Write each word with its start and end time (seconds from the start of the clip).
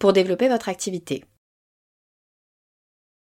pour 0.00 0.12
développer 0.12 0.48
votre 0.48 0.68
activité. 0.68 1.24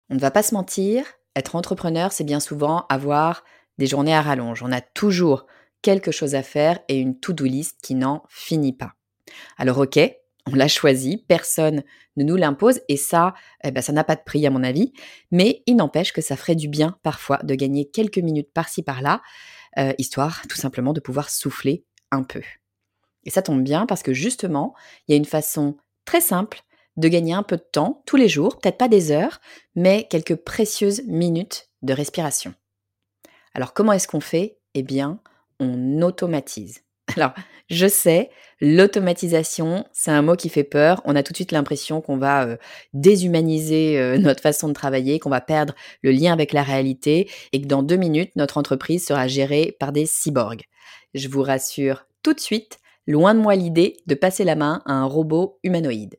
On 0.08 0.14
ne 0.14 0.20
va 0.20 0.30
pas 0.30 0.42
se 0.42 0.54
mentir, 0.54 1.04
être 1.36 1.56
entrepreneur, 1.56 2.12
c'est 2.12 2.24
bien 2.24 2.40
souvent 2.40 2.86
avoir 2.88 3.44
des 3.78 3.86
journées 3.86 4.14
à 4.14 4.22
rallonge. 4.22 4.62
On 4.62 4.72
a 4.72 4.80
toujours 4.80 5.46
quelque 5.82 6.12
chose 6.12 6.34
à 6.34 6.42
faire 6.42 6.78
et 6.88 6.96
une 6.96 7.18
to-do 7.18 7.44
list 7.44 7.80
qui 7.82 7.94
n'en 7.94 8.22
finit 8.28 8.72
pas. 8.72 8.94
Alors 9.58 9.78
ok, 9.78 9.98
on 10.46 10.54
l'a 10.54 10.68
choisi, 10.68 11.24
personne 11.28 11.82
ne 12.16 12.24
nous 12.24 12.36
l'impose 12.36 12.80
et 12.88 12.96
ça, 12.96 13.34
eh 13.64 13.70
ben, 13.72 13.82
ça 13.82 13.92
n'a 13.92 14.04
pas 14.04 14.16
de 14.16 14.22
prix 14.24 14.46
à 14.46 14.50
mon 14.50 14.62
avis, 14.62 14.92
mais 15.30 15.62
il 15.66 15.76
n'empêche 15.76 16.12
que 16.12 16.20
ça 16.20 16.36
ferait 16.36 16.54
du 16.54 16.68
bien 16.68 16.96
parfois 17.02 17.38
de 17.42 17.54
gagner 17.54 17.88
quelques 17.88 18.18
minutes 18.18 18.52
par-ci 18.52 18.82
par-là, 18.82 19.20
euh, 19.78 19.92
histoire 19.98 20.42
tout 20.48 20.56
simplement 20.56 20.92
de 20.92 21.00
pouvoir 21.00 21.30
souffler 21.30 21.84
un 22.10 22.22
peu. 22.22 22.42
Et 23.24 23.30
ça 23.30 23.42
tombe 23.42 23.62
bien 23.62 23.86
parce 23.86 24.02
que 24.02 24.12
justement, 24.12 24.74
il 25.06 25.12
y 25.12 25.14
a 25.14 25.16
une 25.16 25.24
façon 25.24 25.76
très 26.04 26.20
simple 26.20 26.62
de 26.96 27.08
gagner 27.08 27.32
un 27.32 27.42
peu 27.42 27.56
de 27.56 27.66
temps 27.72 28.02
tous 28.06 28.16
les 28.16 28.28
jours, 28.28 28.58
peut-être 28.58 28.78
pas 28.78 28.88
des 28.88 29.10
heures, 29.10 29.40
mais 29.74 30.06
quelques 30.10 30.36
précieuses 30.36 31.02
minutes 31.06 31.68
de 31.82 31.92
respiration. 31.92 32.54
Alors 33.54 33.72
comment 33.72 33.92
est-ce 33.92 34.08
qu'on 34.08 34.20
fait? 34.20 34.58
Eh 34.74 34.82
bien, 34.82 35.20
on 35.60 36.02
automatise. 36.02 36.82
Alors, 37.16 37.32
je 37.68 37.86
sais, 37.86 38.30
l'automatisation, 38.60 39.84
c'est 39.92 40.10
un 40.10 40.22
mot 40.22 40.36
qui 40.36 40.48
fait 40.48 40.64
peur. 40.64 41.02
On 41.04 41.16
a 41.16 41.22
tout 41.22 41.32
de 41.32 41.36
suite 41.36 41.52
l'impression 41.52 42.00
qu'on 42.00 42.16
va 42.16 42.44
euh, 42.44 42.56
déshumaniser 42.94 43.98
euh, 43.98 44.18
notre 44.18 44.42
façon 44.42 44.68
de 44.68 44.72
travailler, 44.72 45.18
qu'on 45.18 45.30
va 45.30 45.40
perdre 45.40 45.74
le 46.02 46.10
lien 46.10 46.32
avec 46.32 46.52
la 46.52 46.62
réalité 46.62 47.30
et 47.52 47.60
que 47.60 47.66
dans 47.66 47.82
deux 47.82 47.96
minutes, 47.96 48.36
notre 48.36 48.58
entreprise 48.58 49.06
sera 49.06 49.26
gérée 49.26 49.76
par 49.78 49.92
des 49.92 50.06
cyborgs. 50.06 50.62
Je 51.14 51.28
vous 51.28 51.42
rassure 51.42 52.06
tout 52.22 52.34
de 52.34 52.40
suite, 52.40 52.78
Loin 53.06 53.34
de 53.34 53.40
moi 53.40 53.56
l'idée 53.56 53.96
de 54.06 54.14
passer 54.14 54.44
la 54.44 54.54
main 54.54 54.82
à 54.86 54.92
un 54.92 55.04
robot 55.04 55.58
humanoïde. 55.62 56.18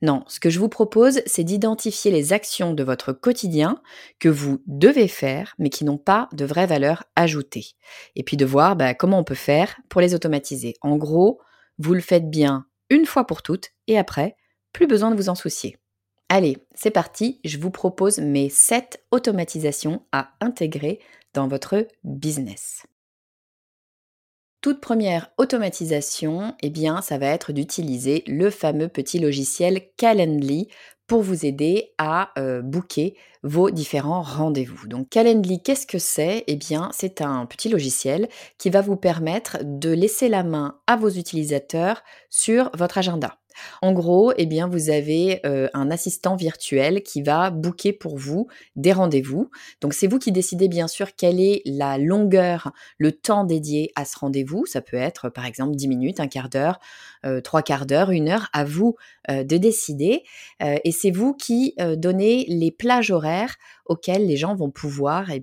Non, 0.00 0.22
ce 0.28 0.38
que 0.38 0.48
je 0.48 0.60
vous 0.60 0.68
propose, 0.68 1.22
c'est 1.26 1.42
d'identifier 1.42 2.12
les 2.12 2.32
actions 2.32 2.72
de 2.72 2.84
votre 2.84 3.12
quotidien 3.12 3.82
que 4.20 4.28
vous 4.28 4.62
devez 4.66 5.08
faire, 5.08 5.54
mais 5.58 5.70
qui 5.70 5.84
n'ont 5.84 5.98
pas 5.98 6.28
de 6.32 6.44
vraie 6.44 6.66
valeur 6.66 7.02
ajoutée. 7.16 7.66
Et 8.14 8.22
puis 8.22 8.36
de 8.36 8.44
voir 8.44 8.76
bah, 8.76 8.94
comment 8.94 9.18
on 9.18 9.24
peut 9.24 9.34
faire 9.34 9.76
pour 9.88 10.00
les 10.00 10.14
automatiser. 10.14 10.74
En 10.82 10.96
gros, 10.96 11.40
vous 11.78 11.94
le 11.94 12.00
faites 12.00 12.30
bien 12.30 12.66
une 12.90 13.06
fois 13.06 13.26
pour 13.26 13.42
toutes, 13.42 13.70
et 13.88 13.98
après, 13.98 14.36
plus 14.72 14.86
besoin 14.86 15.10
de 15.10 15.16
vous 15.16 15.28
en 15.28 15.34
soucier. 15.34 15.76
Allez, 16.28 16.58
c'est 16.74 16.90
parti, 16.90 17.40
je 17.44 17.58
vous 17.58 17.70
propose 17.70 18.18
mes 18.18 18.50
7 18.50 19.02
automatisations 19.10 20.02
à 20.12 20.30
intégrer 20.40 21.00
dans 21.34 21.48
votre 21.48 21.86
business. 22.04 22.84
Toute 24.60 24.80
première 24.80 25.30
automatisation, 25.38 26.54
eh 26.62 26.70
bien, 26.70 27.00
ça 27.00 27.16
va 27.16 27.26
être 27.26 27.52
d'utiliser 27.52 28.24
le 28.26 28.50
fameux 28.50 28.88
petit 28.88 29.20
logiciel 29.20 29.82
Calendly 29.96 30.66
pour 31.06 31.22
vous 31.22 31.46
aider 31.46 31.92
à 31.96 32.32
euh, 32.38 32.60
booker 32.60 33.16
vos 33.44 33.70
différents 33.70 34.20
rendez-vous. 34.20 34.88
Donc 34.88 35.08
Calendly, 35.10 35.62
qu'est-ce 35.62 35.86
que 35.86 35.98
c'est? 35.98 36.42
Eh 36.48 36.56
bien, 36.56 36.90
c'est 36.92 37.22
un 37.22 37.46
petit 37.46 37.68
logiciel 37.68 38.28
qui 38.58 38.68
va 38.68 38.80
vous 38.80 38.96
permettre 38.96 39.58
de 39.62 39.90
laisser 39.90 40.28
la 40.28 40.42
main 40.42 40.80
à 40.88 40.96
vos 40.96 41.08
utilisateurs 41.08 42.02
sur 42.28 42.70
votre 42.74 42.98
agenda. 42.98 43.38
En 43.82 43.92
gros, 43.92 44.32
eh 44.36 44.46
bien, 44.46 44.68
vous 44.68 44.90
avez 44.90 45.40
euh, 45.46 45.68
un 45.74 45.90
assistant 45.90 46.36
virtuel 46.36 47.02
qui 47.02 47.22
va 47.22 47.50
booker 47.50 47.92
pour 47.92 48.16
vous 48.16 48.48
des 48.76 48.92
rendez-vous. 48.92 49.50
Donc, 49.80 49.94
c'est 49.94 50.06
vous 50.06 50.18
qui 50.18 50.32
décidez 50.32 50.68
bien 50.68 50.88
sûr 50.88 51.14
quelle 51.16 51.40
est 51.40 51.62
la 51.64 51.98
longueur, 51.98 52.72
le 52.98 53.12
temps 53.12 53.44
dédié 53.44 53.92
à 53.96 54.04
ce 54.04 54.18
rendez-vous. 54.18 54.66
Ça 54.66 54.80
peut 54.80 54.96
être, 54.96 55.28
par 55.28 55.46
exemple, 55.46 55.76
10 55.76 55.88
minutes, 55.88 56.20
un 56.20 56.28
quart 56.28 56.48
d'heure, 56.48 56.80
euh, 57.24 57.40
trois 57.40 57.62
quarts 57.62 57.86
d'heure, 57.86 58.10
une 58.10 58.28
heure. 58.28 58.48
À 58.52 58.64
vous 58.64 58.96
euh, 59.30 59.44
de 59.44 59.56
décider. 59.56 60.22
et 60.60 60.92
c'est 60.92 61.10
vous 61.10 61.34
qui 61.34 61.74
donnez 61.96 62.44
les 62.48 62.70
plages 62.70 63.10
horaires 63.10 63.56
auxquelles 63.86 64.26
les 64.26 64.36
gens 64.36 64.54
vont 64.54 64.70
pouvoir 64.70 65.30
eh 65.30 65.40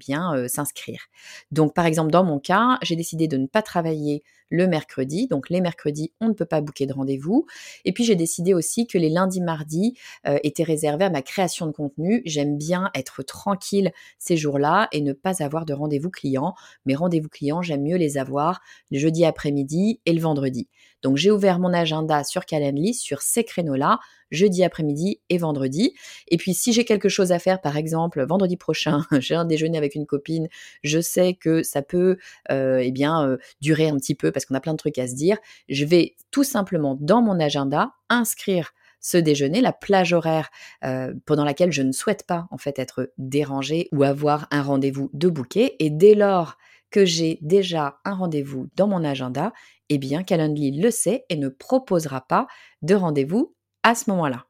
s'inscrire. 0.47 1.07
Donc, 1.51 1.73
par 1.73 1.85
exemple, 1.85 2.11
dans 2.11 2.23
mon 2.23 2.39
cas, 2.39 2.77
j'ai 2.81 2.95
décidé 2.95 3.27
de 3.27 3.37
ne 3.37 3.47
pas 3.47 3.61
travailler 3.61 4.23
le 4.49 4.67
mercredi. 4.67 5.27
Donc 5.27 5.49
les 5.49 5.61
mercredis, 5.61 6.11
on 6.21 6.27
ne 6.27 6.33
peut 6.33 6.45
pas 6.45 6.61
booker 6.61 6.85
de 6.85 6.93
rendez-vous. 6.93 7.45
Et 7.83 7.93
puis 7.93 8.03
j'ai 8.03 8.15
décidé 8.15 8.53
aussi 8.53 8.87
que 8.87 8.97
les 8.97 9.09
lundis, 9.09 9.41
mardis 9.41 9.97
euh, 10.27 10.37
étaient 10.43 10.63
réservés 10.63 11.05
à 11.05 11.09
ma 11.09 11.21
création 11.21 11.67
de 11.67 11.71
contenu. 11.71 12.21
J'aime 12.25 12.57
bien 12.57 12.89
être 12.95 13.23
tranquille 13.23 13.91
ces 14.19 14.37
jours-là 14.37 14.87
et 14.91 15.01
ne 15.01 15.13
pas 15.13 15.43
avoir 15.43 15.65
de 15.65 15.73
rendez-vous 15.73 16.09
clients. 16.09 16.55
Mes 16.85 16.95
rendez-vous 16.95 17.29
clients, 17.29 17.61
j'aime 17.61 17.83
mieux 17.83 17.97
les 17.97 18.17
avoir 18.17 18.61
le 18.91 18.99
jeudi 18.99 19.25
après-midi 19.25 19.99
et 20.05 20.13
le 20.13 20.21
vendredi. 20.21 20.67
Donc 21.05 21.17
j'ai 21.17 21.29
ouvert 21.29 21.59
mon 21.59 21.71
agenda 21.71 22.23
sur 22.23 22.47
Calendly 22.47 22.95
sur 22.95 23.21
ces 23.21 23.43
créneaux-là 23.43 23.99
jeudi 24.31 24.63
après-midi 24.63 25.21
et 25.29 25.37
vendredi. 25.37 25.93
Et 26.29 26.37
puis 26.37 26.55
si 26.55 26.73
j'ai 26.73 26.83
quelque 26.83 27.09
chose 27.09 27.31
à 27.31 27.37
faire, 27.37 27.61
par 27.61 27.77
exemple 27.77 28.25
vendredi 28.25 28.57
prochain, 28.57 29.05
j'ai 29.19 29.35
un 29.35 29.45
déjeuner 29.45 29.77
avec 29.77 29.93
une 29.93 30.07
copine, 30.07 30.47
je 30.83 30.99
sais 30.99 31.35
que 31.35 31.61
ça 31.61 31.83
peut 31.83 32.17
euh, 32.51 32.79
eh 32.81 32.91
bien 32.91 33.23
euh, 33.23 33.37
durer 33.61 33.87
un 33.87 33.97
petit 33.97 34.15
peu 34.15 34.31
parce 34.31 34.47
qu'on 34.47 34.55
a 34.55 34.59
plein 34.59 34.71
de 34.71 34.79
trucs 34.79 34.97
à 34.97 35.07
se 35.07 35.13
dire. 35.13 35.37
Je 35.69 35.85
vais 35.85 36.15
tout 36.31 36.43
simplement 36.43 36.97
dans 36.99 37.21
mon 37.21 37.39
agenda 37.39 37.91
inscrire 38.09 38.73
ce 38.99 39.17
déjeuner, 39.17 39.61
la 39.61 39.73
plage 39.73 40.11
horaire 40.11 40.49
euh, 40.83 41.13
pendant 41.27 41.45
laquelle 41.45 41.71
je 41.71 41.83
ne 41.83 41.91
souhaite 41.91 42.25
pas 42.25 42.47
en 42.49 42.57
fait 42.57 42.79
être 42.79 43.11
dérangée 43.19 43.89
ou 43.91 44.01
avoir 44.01 44.47
un 44.49 44.63
rendez-vous 44.63 45.11
de 45.13 45.29
bouquet. 45.29 45.75
Et 45.77 45.91
dès 45.91 46.15
lors 46.15 46.57
que 46.91 47.05
j'ai 47.05 47.39
déjà 47.41 47.97
un 48.05 48.13
rendez-vous 48.13 48.67
dans 48.75 48.87
mon 48.87 49.03
agenda, 49.03 49.53
eh 49.89 49.97
bien 49.97 50.23
Calendly 50.23 50.71
le 50.79 50.91
sait 50.91 51.25
et 51.29 51.35
ne 51.35 51.49
proposera 51.49 52.21
pas 52.21 52.47
de 52.81 52.95
rendez-vous 52.95 53.55
à 53.83 53.95
ce 53.95 54.09
moment-là. 54.09 54.45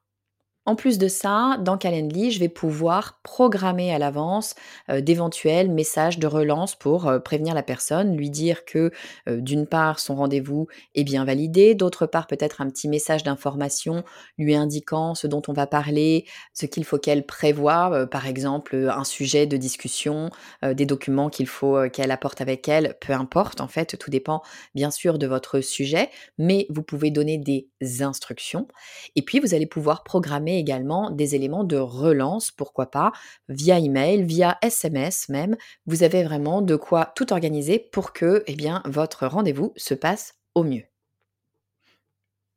En 0.68 0.74
plus 0.74 0.98
de 0.98 1.06
ça, 1.06 1.58
dans 1.60 1.78
Calendly, 1.78 2.32
je 2.32 2.40
vais 2.40 2.48
pouvoir 2.48 3.20
programmer 3.22 3.94
à 3.94 4.00
l'avance 4.00 4.56
euh, 4.90 5.00
d'éventuels 5.00 5.70
messages 5.70 6.18
de 6.18 6.26
relance 6.26 6.74
pour 6.74 7.06
euh, 7.06 7.20
prévenir 7.20 7.54
la 7.54 7.62
personne, 7.62 8.16
lui 8.16 8.30
dire 8.30 8.64
que 8.64 8.90
euh, 9.28 9.40
d'une 9.40 9.68
part 9.68 10.00
son 10.00 10.16
rendez-vous 10.16 10.66
est 10.96 11.04
bien 11.04 11.24
validé, 11.24 11.76
d'autre 11.76 12.06
part 12.06 12.26
peut-être 12.26 12.60
un 12.60 12.68
petit 12.68 12.88
message 12.88 13.22
d'information 13.22 14.02
lui 14.38 14.56
indiquant 14.56 15.14
ce 15.14 15.28
dont 15.28 15.42
on 15.46 15.52
va 15.52 15.68
parler, 15.68 16.26
ce 16.52 16.66
qu'il 16.66 16.84
faut 16.84 16.98
qu'elle 16.98 17.24
prévoie, 17.24 18.06
par 18.10 18.26
exemple 18.26 18.90
un 18.92 19.04
sujet 19.04 19.46
de 19.46 19.56
discussion, 19.56 20.30
des 20.62 20.84
documents 20.84 21.30
qu'il 21.30 21.46
faut 21.46 21.88
qu'elle 21.90 22.10
apporte 22.10 22.40
avec 22.40 22.68
elle, 22.68 22.96
peu 23.00 23.12
importe 23.12 23.60
en 23.60 23.68
fait, 23.68 23.96
tout 23.98 24.10
dépend 24.10 24.42
bien 24.74 24.90
sûr 24.90 25.18
de 25.18 25.26
votre 25.26 25.60
sujet, 25.60 26.10
mais 26.38 26.66
vous 26.70 26.82
pouvez 26.82 27.10
donner 27.10 27.38
des 27.38 27.68
instructions. 28.02 28.66
Et 29.14 29.22
puis 29.22 29.38
vous 29.38 29.54
allez 29.54 29.66
pouvoir 29.66 30.02
programmer 30.02 30.55
également 30.58 31.10
des 31.10 31.34
éléments 31.34 31.64
de 31.64 31.76
relance, 31.76 32.50
pourquoi 32.50 32.90
pas, 32.90 33.12
via 33.48 33.78
email, 33.78 34.22
via 34.22 34.58
SMS 34.62 35.28
même. 35.28 35.56
Vous 35.86 36.02
avez 36.02 36.22
vraiment 36.22 36.62
de 36.62 36.76
quoi 36.76 37.12
tout 37.14 37.32
organiser 37.32 37.78
pour 37.78 38.12
que 38.12 38.44
eh 38.46 38.56
votre 38.86 39.26
rendez-vous 39.26 39.72
se 39.76 39.94
passe 39.94 40.34
au 40.54 40.64
mieux. 40.64 40.84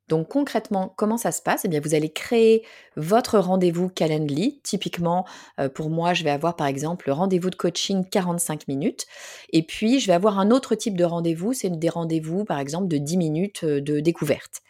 Donc 0.10 0.28
concrètement, 0.28 0.92
comment 0.98 1.18
ça 1.18 1.32
se 1.32 1.42
passe? 1.42 1.66
Eh 1.66 1.68
bien, 1.68 1.80
vous 1.80 1.94
allez 1.94 2.10
créer 2.10 2.66
votre 2.98 3.38
rendez-vous 3.38 3.90
Calendly. 3.90 4.60
Typiquement, 4.64 5.26
euh, 5.60 5.70
pour 5.70 5.92
moi, 5.92 6.16
je 6.16 6.24
vais 6.24 6.32
avoir 6.32 6.56
par 6.56 6.66
exemple 6.66 7.06
le 7.08 7.14
rendez-vous 7.14 7.52
de 7.52 7.56
coaching 7.56 8.04
45 8.10 8.68
minutes. 8.68 9.06
Et 9.54 9.62
puis, 9.62 10.00
je 10.00 10.08
vais 10.08 10.14
avoir 10.14 10.40
un 10.40 10.50
autre 10.50 10.74
type 10.74 10.98
de 10.98 11.04
rendez-vous, 11.04 11.54
c'est 11.54 11.70
des 11.70 11.90
rendez-vous 11.90 12.44
par 12.44 12.60
exemple 12.60 12.88
de 12.88 12.98
10 12.98 13.18
minutes 13.18 13.64
euh, 13.64 13.82
de 13.82 14.00
découverte. 14.00 14.62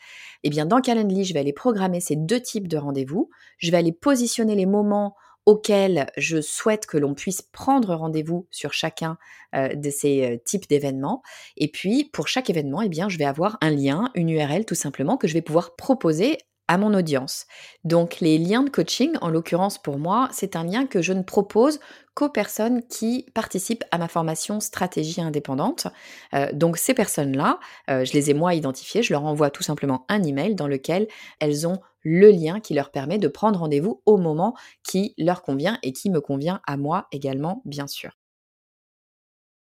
Eh 0.44 0.50
bien, 0.50 0.65
dans 0.65 0.81
Calendly, 0.81 1.25
je 1.25 1.33
vais 1.33 1.39
aller 1.39 1.53
programmer 1.53 2.00
ces 2.00 2.15
deux 2.15 2.41
types 2.41 2.68
de 2.68 2.77
rendez-vous. 2.77 3.30
Je 3.57 3.71
vais 3.71 3.77
aller 3.77 3.91
positionner 3.91 4.56
les 4.56 4.65
moments 4.65 5.15
auquel 5.45 6.12
je 6.15 6.41
souhaite 6.41 6.86
que 6.86 6.97
l'on 6.97 7.15
puisse 7.15 7.41
prendre 7.41 7.95
rendez-vous 7.95 8.47
sur 8.51 8.71
chacun 8.71 9.18
euh, 9.56 9.74
de 9.74 9.89
ces 9.89 10.24
euh, 10.24 10.38
types 10.44 10.69
d'événements. 10.69 11.24
Et 11.57 11.69
puis, 11.69 12.09
pour 12.13 12.27
chaque 12.27 12.50
événement, 12.50 12.81
eh 12.81 12.89
bien, 12.89 13.09
je 13.09 13.18
vais 13.18 13.25
avoir 13.25 13.57
un 13.62 13.71
lien, 13.71 14.12
une 14.13 14.30
URL 14.30 14.65
tout 14.65 14.75
simplement, 14.75 15.18
que 15.18 15.27
je 15.27 15.33
vais 15.33 15.41
pouvoir 15.41 15.75
proposer 15.75 16.38
à 16.69 16.77
mon 16.77 16.94
audience. 16.94 17.48
Donc 17.83 18.21
les 18.21 18.38
liens 18.38 18.63
de 18.63 18.69
coaching, 18.69 19.18
en 19.21 19.30
l'occurrence 19.30 19.77
pour 19.77 20.00
moi, 20.00 20.30
c'est 20.31 20.56
un 20.56 20.63
lien 20.63 20.86
que 20.86 21.01
je 21.01 21.12
ne 21.12 21.24
propose 21.24 21.81
qu'aux 22.16 22.30
personnes 22.30 22.83
qui 22.88 23.25
participent 23.33 23.83
à 23.92 23.98
ma 23.98 24.07
formation 24.07 24.62
stratégie 24.62 25.21
indépendante. 25.21 25.88
Euh, 26.33 26.48
donc 26.54 26.77
ces 26.77 26.94
personnes-là, 26.94 27.60
je 27.88 28.13
les 28.13 28.30
ai 28.30 28.33
moi 28.33 28.54
identifiées, 28.54 29.04
je 29.04 29.12
leur 29.13 29.25
envoie 29.25 29.50
tout 29.50 29.63
simplement 29.63 30.06
un 30.07 30.24
email 30.24 30.56
dans 30.56 30.68
lequel 30.68 31.07
elles 31.42 31.68
ont 31.68 31.80
le 32.04 32.30
lien 32.31 32.60
qui 32.60 32.74
leur 32.74 32.92
permet 32.92 33.18
de 33.18 33.27
prendre 33.27 33.60
rendez-vous 33.60 34.01
au 34.06 34.18
moment 34.18 34.56
qui 34.83 35.13
leur 35.18 35.42
convient 35.42 35.80
et 35.83 35.92
qui 35.92 36.10
me 36.10 36.21
convient 36.21 36.62
à 36.66 36.77
moi 36.77 37.07
également, 37.12 37.62
bien 37.66 37.88
sûr. 37.88 38.19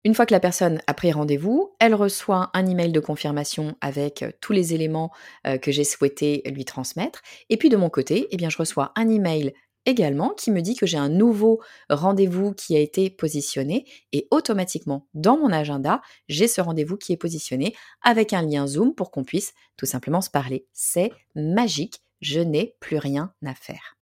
Une 0.05 0.13
fois 0.13 0.25
que 0.25 0.33
la 0.33 0.39
personne 0.39 0.81
a 0.87 0.93
pris 0.93 1.11
rendez-vous, 1.11 1.71
elle 1.79 1.95
reçoit 1.95 2.49
un 2.53 2.65
email 2.65 2.91
de 2.91 2.99
confirmation 2.99 3.75
avec 3.79 4.21
euh, 4.21 4.31
tous 4.41 4.51
les 4.51 4.73
éléments 4.73 5.11
euh, 5.47 5.57
que 5.57 5.71
j'ai 5.71 5.85
souhaité 5.85 6.43
lui 6.45 6.65
transmettre. 6.65 7.21
Et 7.49 7.57
puis 7.57 7.69
de 7.69 7.77
mon 7.77 7.89
côté, 7.89 8.27
eh 8.31 8.37
bien, 8.37 8.49
je 8.49 8.57
reçois 8.57 8.91
un 8.95 9.09
email 9.09 9.53
également 9.85 10.29
qui 10.29 10.51
me 10.51 10.61
dit 10.61 10.75
que 10.75 10.85
j'ai 10.85 10.97
un 10.97 11.09
nouveau 11.09 11.61
rendez-vous 11.89 12.53
qui 12.53 12.75
a 12.75 12.79
été 12.79 13.09
positionné 13.09 13.85
et 14.11 14.27
automatiquement 14.31 15.07
dans 15.13 15.37
mon 15.37 15.51
agenda, 15.51 16.01
j'ai 16.29 16.47
ce 16.47 16.61
rendez-vous 16.61 16.97
qui 16.97 17.11
est 17.11 17.17
positionné 17.17 17.75
avec 18.01 18.33
un 18.33 18.41
lien 18.41 18.65
Zoom 18.65 18.95
pour 18.95 19.11
qu'on 19.11 19.23
puisse 19.23 19.53
tout 19.75 19.85
simplement 19.85 20.21
se 20.21 20.29
parler. 20.29 20.67
C'est 20.73 21.11
magique 21.35 22.01
je 22.23 22.39
n'ai 22.39 22.75
plus 22.79 22.97
rien 22.97 23.33
à 23.45 23.53
faire. 23.53 23.97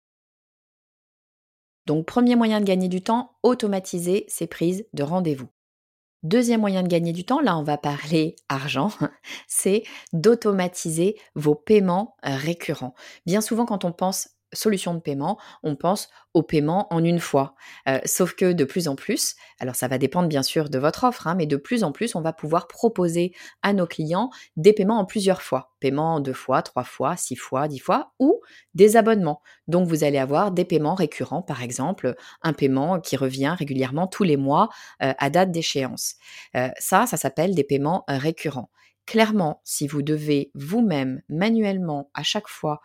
Donc 1.86 2.06
premier 2.06 2.36
moyen 2.36 2.60
de 2.60 2.66
gagner 2.66 2.90
du 2.90 3.02
temps, 3.02 3.32
automatiser 3.42 4.26
ces 4.28 4.46
prises 4.46 4.86
de 4.94 5.04
rendez-vous. 5.04 5.48
Deuxième 6.24 6.60
moyen 6.62 6.84
de 6.84 6.88
gagner 6.90 7.14
du 7.14 7.24
temps, 7.24 7.40
là 7.40 7.58
on 7.58 7.64
va 7.64 7.78
parler 7.78 8.36
argent, 8.50 8.92
c'est 9.48 9.84
d'automatiser 10.14 11.16
vos 11.36 11.56
paiements 11.56 12.16
récurrents. 12.24 12.94
Bien 13.26 13.42
souvent 13.42 13.66
quand 13.66 13.86
on 13.86 13.94
pense 13.94 14.30
solution 14.54 14.94
de 14.94 15.00
paiement, 15.00 15.38
on 15.64 15.76
pense 15.76 16.10
au 16.34 16.44
paiement 16.44 16.88
en 16.92 17.04
une 17.04 17.20
fois. 17.20 17.56
Euh, 17.88 18.00
sauf 18.06 18.34
que 18.34 18.54
de 18.54 18.64
plus 18.64 18.88
en 18.88 18.96
plus, 18.96 19.36
alors 19.60 19.76
ça 19.76 19.88
va 19.88 19.98
dépendre 19.98 20.28
bien 20.28 20.44
sûr 20.44 20.70
de 20.70 20.80
votre 20.80 21.04
offre, 21.04 21.28
hein, 21.28 21.36
mais 21.36 21.46
de 21.46 21.58
plus 21.58 21.84
en 21.84 21.92
plus, 21.92 22.16
on 22.16 22.22
va 22.22 22.34
pouvoir 22.34 22.68
proposer 22.68 23.34
à 23.62 23.74
nos 23.74 23.88
clients 23.88 24.30
des 24.56 24.74
paiements 24.74 25.00
en 25.00 25.06
plusieurs 25.06 25.42
fois. 25.42 25.72
Paiement 25.80 26.20
deux 26.20 26.34
fois, 26.34 26.62
trois 26.62 26.84
fois, 26.84 27.16
six 27.18 27.36
fois, 27.36 27.68
dix 27.68 27.80
fois, 27.80 28.12
ou 28.20 28.42
des 28.74 28.98
abonnements. 28.98 29.42
Donc 29.68 29.88
vous 29.88 30.04
allez 30.04 30.18
avoir 30.18 30.52
des 30.52 30.66
paiements 30.66 30.96
récurrents, 30.96 31.42
par 31.42 31.64
exemple, 31.64 32.16
un 32.42 32.54
paiement 32.54 33.00
qui 33.00 33.18
revient 33.18 33.56
régulièrement 33.58 34.08
tous 34.08 34.24
les 34.24 34.38
mois 34.38 34.70
euh, 35.02 35.14
à 35.18 35.30
date 35.30 35.52
d'échéance. 35.52 36.16
Euh, 36.56 36.70
ça, 36.80 37.06
ça 37.08 37.18
s'appelle 37.18 37.56
des 37.56 37.64
paiements 37.64 38.04
récurrents. 38.08 38.70
Clairement, 39.10 39.60
si 39.64 39.88
vous 39.88 40.04
devez 40.04 40.52
vous-même 40.54 41.24
manuellement 41.30 42.12
à 42.14 42.22
chaque 42.22 42.48
fois 42.48 42.80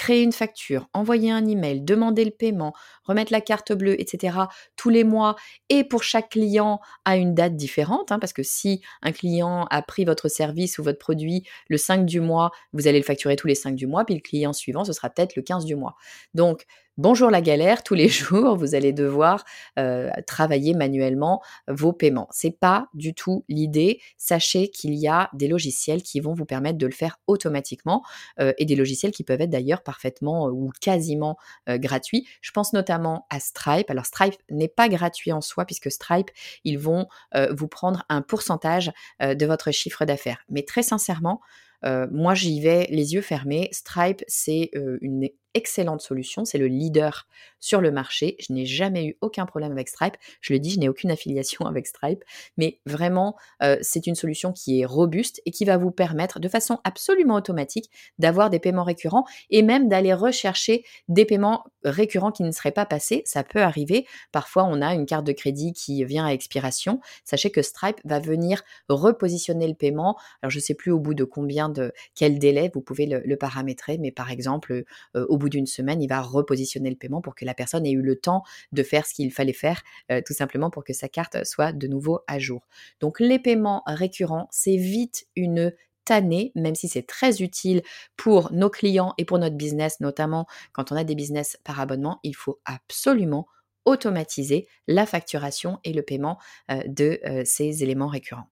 créer 0.00 0.22
une 0.22 0.32
facture, 0.32 0.88
envoyer 0.94 1.30
un 1.30 1.44
email, 1.44 1.82
demander 1.82 2.24
le 2.24 2.30
paiement, 2.30 2.72
remettre 3.04 3.32
la 3.32 3.42
carte 3.42 3.74
bleue, 3.74 4.00
etc., 4.00 4.38
tous 4.74 4.88
les 4.88 5.04
mois, 5.04 5.36
et 5.68 5.84
pour 5.84 6.02
chaque 6.02 6.30
client 6.30 6.80
à 7.04 7.18
une 7.18 7.34
date 7.34 7.54
différente, 7.54 8.10
hein, 8.10 8.18
parce 8.18 8.32
que 8.32 8.42
si 8.42 8.80
un 9.02 9.12
client 9.12 9.66
a 9.68 9.82
pris 9.82 10.06
votre 10.06 10.28
service 10.28 10.78
ou 10.78 10.82
votre 10.82 10.98
produit 10.98 11.46
le 11.68 11.76
5 11.76 12.06
du 12.06 12.22
mois, 12.22 12.50
vous 12.72 12.88
allez 12.88 12.96
le 12.98 13.04
facturer 13.04 13.36
tous 13.36 13.46
les 13.46 13.54
5 13.54 13.74
du 13.74 13.86
mois, 13.86 14.06
puis 14.06 14.14
le 14.14 14.22
client 14.22 14.54
suivant, 14.54 14.86
ce 14.86 14.94
sera 14.94 15.10
peut-être 15.10 15.36
le 15.36 15.42
15 15.42 15.66
du 15.66 15.76
mois. 15.76 15.96
Donc, 16.32 16.64
Bonjour 17.02 17.30
la 17.30 17.40
galère, 17.40 17.82
tous 17.82 17.94
les 17.94 18.08
jours, 18.10 18.56
vous 18.56 18.74
allez 18.74 18.92
devoir 18.92 19.46
euh, 19.78 20.10
travailler 20.26 20.74
manuellement 20.74 21.40
vos 21.66 21.94
paiements. 21.94 22.28
C'est 22.30 22.50
pas 22.50 22.88
du 22.92 23.14
tout 23.14 23.42
l'idée. 23.48 24.02
Sachez 24.18 24.68
qu'il 24.68 24.92
y 24.92 25.08
a 25.08 25.30
des 25.32 25.48
logiciels 25.48 26.02
qui 26.02 26.20
vont 26.20 26.34
vous 26.34 26.44
permettre 26.44 26.76
de 26.76 26.84
le 26.84 26.92
faire 26.92 27.16
automatiquement 27.26 28.04
euh, 28.38 28.52
et 28.58 28.66
des 28.66 28.76
logiciels 28.76 29.12
qui 29.12 29.24
peuvent 29.24 29.40
être 29.40 29.48
d'ailleurs 29.48 29.82
parfaitement 29.82 30.48
euh, 30.48 30.50
ou 30.50 30.72
quasiment 30.78 31.38
gratuits. 31.66 32.28
Je 32.42 32.50
pense 32.50 32.74
notamment 32.74 33.26
à 33.30 33.40
Stripe. 33.40 33.88
Alors 33.88 34.04
Stripe 34.04 34.34
n'est 34.50 34.68
pas 34.68 34.90
gratuit 34.90 35.32
en 35.32 35.40
soi 35.40 35.64
puisque 35.64 35.90
Stripe, 35.90 36.30
ils 36.64 36.78
vont 36.78 37.06
vous 37.50 37.68
prendre 37.68 38.04
un 38.10 38.20
pourcentage 38.20 38.92
de 39.20 39.46
votre 39.46 39.70
chiffre 39.70 40.04
d'affaires. 40.04 40.44
Mais 40.50 40.64
très 40.64 40.82
sincèrement, 40.82 41.40
moi, 41.82 42.34
j'y 42.34 42.60
vais 42.60 42.86
les 42.90 43.14
yeux 43.14 43.22
fermés. 43.22 43.68
Stripe, 43.72 44.22
c'est 44.26 44.70
une 45.00 45.28
excellente 45.54 46.00
solution, 46.00 46.44
c'est 46.44 46.58
le 46.58 46.66
leader 46.66 47.26
sur 47.60 47.80
le 47.80 47.90
marché. 47.90 48.36
Je 48.40 48.52
n'ai 48.52 48.66
jamais 48.66 49.04
eu 49.04 49.16
aucun 49.20 49.46
problème 49.46 49.72
avec 49.72 49.88
Stripe. 49.88 50.14
Je 50.40 50.52
le 50.52 50.58
dis, 50.58 50.70
je 50.70 50.80
n'ai 50.80 50.88
aucune 50.88 51.10
affiliation 51.10 51.66
avec 51.66 51.86
Stripe, 51.86 52.24
mais 52.56 52.80
vraiment, 52.86 53.36
euh, 53.62 53.76
c'est 53.82 54.06
une 54.06 54.14
solution 54.14 54.52
qui 54.52 54.80
est 54.80 54.84
robuste 54.84 55.40
et 55.46 55.50
qui 55.50 55.64
va 55.64 55.76
vous 55.76 55.90
permettre 55.90 56.40
de 56.40 56.48
façon 56.48 56.78
absolument 56.84 57.34
automatique 57.34 57.90
d'avoir 58.18 58.50
des 58.50 58.58
paiements 58.58 58.84
récurrents 58.84 59.24
et 59.50 59.62
même 59.62 59.88
d'aller 59.88 60.14
rechercher 60.14 60.84
des 61.08 61.24
paiements 61.24 61.64
récurrents 61.84 62.32
qui 62.32 62.42
ne 62.42 62.50
seraient 62.50 62.72
pas 62.72 62.86
passés. 62.86 63.22
Ça 63.26 63.44
peut 63.44 63.62
arriver. 63.62 64.06
Parfois, 64.32 64.64
on 64.64 64.80
a 64.82 64.94
une 64.94 65.06
carte 65.06 65.26
de 65.26 65.32
crédit 65.32 65.72
qui 65.72 66.04
vient 66.04 66.26
à 66.26 66.30
expiration. 66.30 67.00
Sachez 67.24 67.50
que 67.50 67.62
Stripe 67.62 68.00
va 68.04 68.20
venir 68.20 68.62
repositionner 68.88 69.68
le 69.68 69.74
paiement. 69.74 70.16
Alors, 70.42 70.50
je 70.50 70.58
ne 70.58 70.62
sais 70.62 70.74
plus 70.74 70.90
au 70.90 70.98
bout 70.98 71.14
de 71.14 71.24
combien 71.24 71.68
de 71.68 71.92
quel 72.14 72.38
délai 72.38 72.70
vous 72.72 72.80
pouvez 72.80 73.06
le, 73.06 73.36
paramétrer, 73.40 73.96
mais 73.96 74.10
par 74.10 74.30
exemple, 74.30 74.84
euh, 75.16 75.26
au 75.28 75.38
bout 75.40 75.48
d'une 75.48 75.66
semaine, 75.66 76.00
il 76.02 76.08
va 76.08 76.20
repositionner 76.20 76.90
le 76.90 76.96
paiement 76.96 77.20
pour 77.20 77.34
que 77.34 77.44
la 77.44 77.54
personne 77.54 77.84
ait 77.84 77.92
eu 77.92 78.02
le 78.02 78.16
temps 78.16 78.42
de 78.72 78.82
faire 78.82 79.06
ce 79.06 79.14
qu'il 79.14 79.32
fallait 79.32 79.52
faire, 79.52 79.82
euh, 80.12 80.20
tout 80.24 80.34
simplement 80.34 80.70
pour 80.70 80.84
que 80.84 80.92
sa 80.92 81.08
carte 81.08 81.44
soit 81.44 81.72
de 81.72 81.88
nouveau 81.88 82.20
à 82.28 82.38
jour. 82.38 82.68
Donc 83.00 83.18
les 83.18 83.38
paiements 83.38 83.82
récurrents, 83.86 84.46
c'est 84.50 84.76
vite 84.76 85.26
une 85.34 85.74
tannée, 86.04 86.52
même 86.54 86.74
si 86.74 86.88
c'est 86.88 87.06
très 87.06 87.42
utile 87.42 87.82
pour 88.16 88.52
nos 88.52 88.70
clients 88.70 89.14
et 89.18 89.24
pour 89.24 89.38
notre 89.38 89.56
business, 89.56 90.00
notamment 90.00 90.46
quand 90.72 90.92
on 90.92 90.96
a 90.96 91.04
des 91.04 91.14
business 91.14 91.58
par 91.64 91.80
abonnement, 91.80 92.20
il 92.22 92.34
faut 92.34 92.60
absolument 92.64 93.46
automatiser 93.84 94.66
la 94.86 95.06
facturation 95.06 95.78
et 95.84 95.92
le 95.92 96.02
paiement 96.02 96.38
euh, 96.70 96.82
de 96.86 97.20
euh, 97.24 97.42
ces 97.44 97.82
éléments 97.82 98.08
récurrents. 98.08 98.48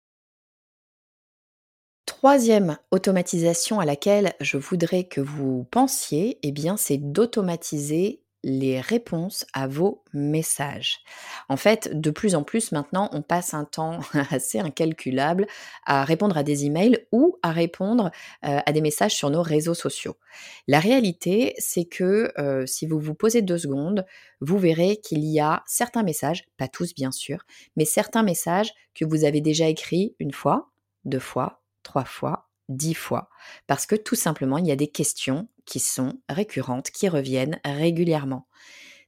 Troisième 2.19 2.79
automatisation 2.93 3.79
à 3.79 3.85
laquelle 3.85 4.33
je 4.41 4.57
voudrais 4.57 5.05
que 5.05 5.21
vous 5.21 5.67
pensiez, 5.71 6.39
eh 6.43 6.51
bien, 6.51 6.79
c'est 6.79 6.97
d'automatiser 6.97 8.23
les 8.43 8.81
réponses 8.81 9.45
à 9.53 9.67
vos 9.67 10.03
messages. 10.15 11.01
En 11.51 11.59
fait, 11.59 11.91
de 11.93 12.11
plus 12.11 12.35
en 12.35 12.43
plus 12.43 12.73
maintenant, 12.73 13.11
on 13.13 13.21
passe 13.21 13.53
un 13.53 13.67
temps 13.67 14.01
assez 14.31 14.59
incalculable 14.59 15.47
à 15.85 16.05
répondre 16.05 16.39
à 16.39 16.43
des 16.43 16.65
emails 16.65 17.07
ou 17.13 17.37
à 17.43 17.53
répondre 17.53 18.11
euh, 18.47 18.61
à 18.65 18.73
des 18.73 18.81
messages 18.81 19.15
sur 19.15 19.29
nos 19.29 19.43
réseaux 19.43 19.75
sociaux. 19.75 20.17
La 20.67 20.81
réalité, 20.81 21.55
c'est 21.59 21.85
que 21.85 22.33
euh, 22.39 22.65
si 22.65 22.87
vous 22.87 22.99
vous 22.99 23.15
posez 23.15 23.43
deux 23.43 23.59
secondes, 23.59 24.07
vous 24.41 24.59
verrez 24.59 24.97
qu'il 24.97 25.23
y 25.23 25.39
a 25.39 25.63
certains 25.67 26.03
messages, 26.03 26.47
pas 26.57 26.69
tous 26.69 26.95
bien 26.95 27.13
sûr, 27.13 27.45
mais 27.77 27.85
certains 27.85 28.23
messages 28.23 28.73
que 28.95 29.05
vous 29.05 29.25
avez 29.25 29.43
déjà 29.43 29.69
écrits 29.69 30.17
une 30.19 30.33
fois, 30.33 30.71
deux 31.05 31.19
fois, 31.19 31.61
trois 31.87 32.05
fois, 32.05 32.49
dix 32.69 32.95
fois, 32.95 33.31
parce 33.69 33.87
que 33.87 33.95
tout 33.95 34.17
simplement, 34.17 34.59
il 34.59 34.67
y 34.67 34.73
a 34.73 34.77
des 34.77 34.89
questions 34.89 35.49
qui 35.67 35.79
sont 35.79 36.21
récurrentes, 36.29 36.91
qui 36.91 37.09
reviennent 37.09 37.61
régulièrement. 37.65 38.49